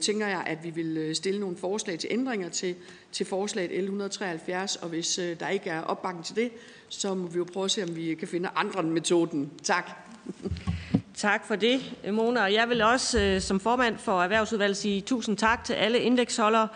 [0.00, 2.74] tænker jeg, at vi vil stille nogle forslag til ændringer til,
[3.12, 6.50] til forslaget L173, og hvis der ikke er opbakning til det,
[6.88, 9.50] så må vi jo prøve at se, om vi kan finde andre metoden.
[9.62, 9.90] Tak.
[11.16, 11.80] Tak for det,
[12.12, 12.40] Mona.
[12.40, 16.68] Jeg vil også øh, som formand for Erhvervsudvalget sige tusind tak til alle indeksholdere.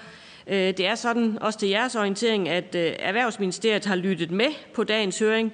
[0.46, 4.84] Øh, det er sådan, også til jeres orientering, at øh, Erhvervsministeriet har lyttet med på
[4.84, 5.52] dagens høring,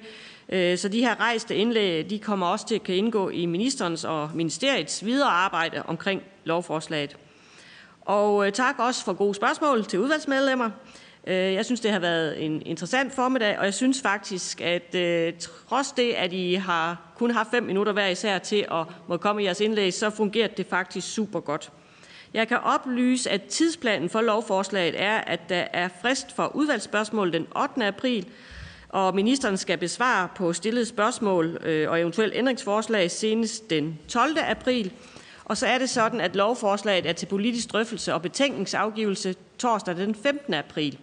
[0.51, 4.29] så de her rejste indlæg de kommer også til at kan indgå i ministerens og
[4.33, 7.17] ministeriets videre arbejde omkring lovforslaget.
[8.01, 10.69] Og tak også for gode spørgsmål til udvalgsmedlemmer.
[11.27, 15.33] Øh, jeg synes, det har været en interessant formiddag, og jeg synes faktisk, at øh,
[15.39, 19.41] trods det, at I har kun haft fem minutter hver især til at må komme
[19.41, 21.71] i jeres indlæg, så fungerer det faktisk super godt.
[22.33, 27.47] Jeg kan oplyse, at tidsplanen for lovforslaget er, at der er frist for udvalgsspørgsmål den
[27.61, 27.85] 8.
[27.85, 28.27] april,
[28.89, 34.37] og ministeren skal besvare på stillede spørgsmål øh, og eventuelt ændringsforslag senest den 12.
[34.47, 34.91] april.
[35.45, 40.15] Og så er det sådan, at lovforslaget er til politisk drøftelse og betænkningsafgivelse torsdag den
[40.15, 40.53] 15.
[40.53, 40.97] april.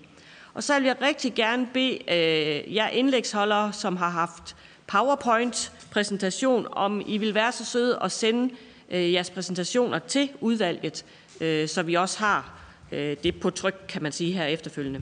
[0.55, 7.03] Og så vil jeg rigtig gerne bede øh, jer indlægsholdere, som har haft PowerPoint-præsentation, om
[7.07, 8.55] I vil være så søde at sende
[8.91, 11.05] øh, jeres præsentationer til udvalget,
[11.41, 12.61] øh, så vi også har
[12.93, 15.01] øh, det på tryk, kan man sige, her efterfølgende.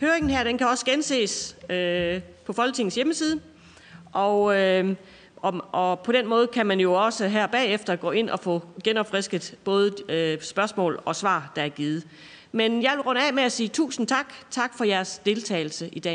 [0.00, 3.40] Høringen her den kan også genses øh, på Folketingets hjemmeside,
[4.12, 4.94] og, øh,
[5.36, 8.62] og, og på den måde kan man jo også her bagefter gå ind og få
[8.84, 12.06] genopfrisket både øh, spørgsmål og svar, der er givet.
[12.56, 14.34] Men jeg vil runde af med at sige tusind tak.
[14.50, 16.04] Tak for jeres deltagelse i dag.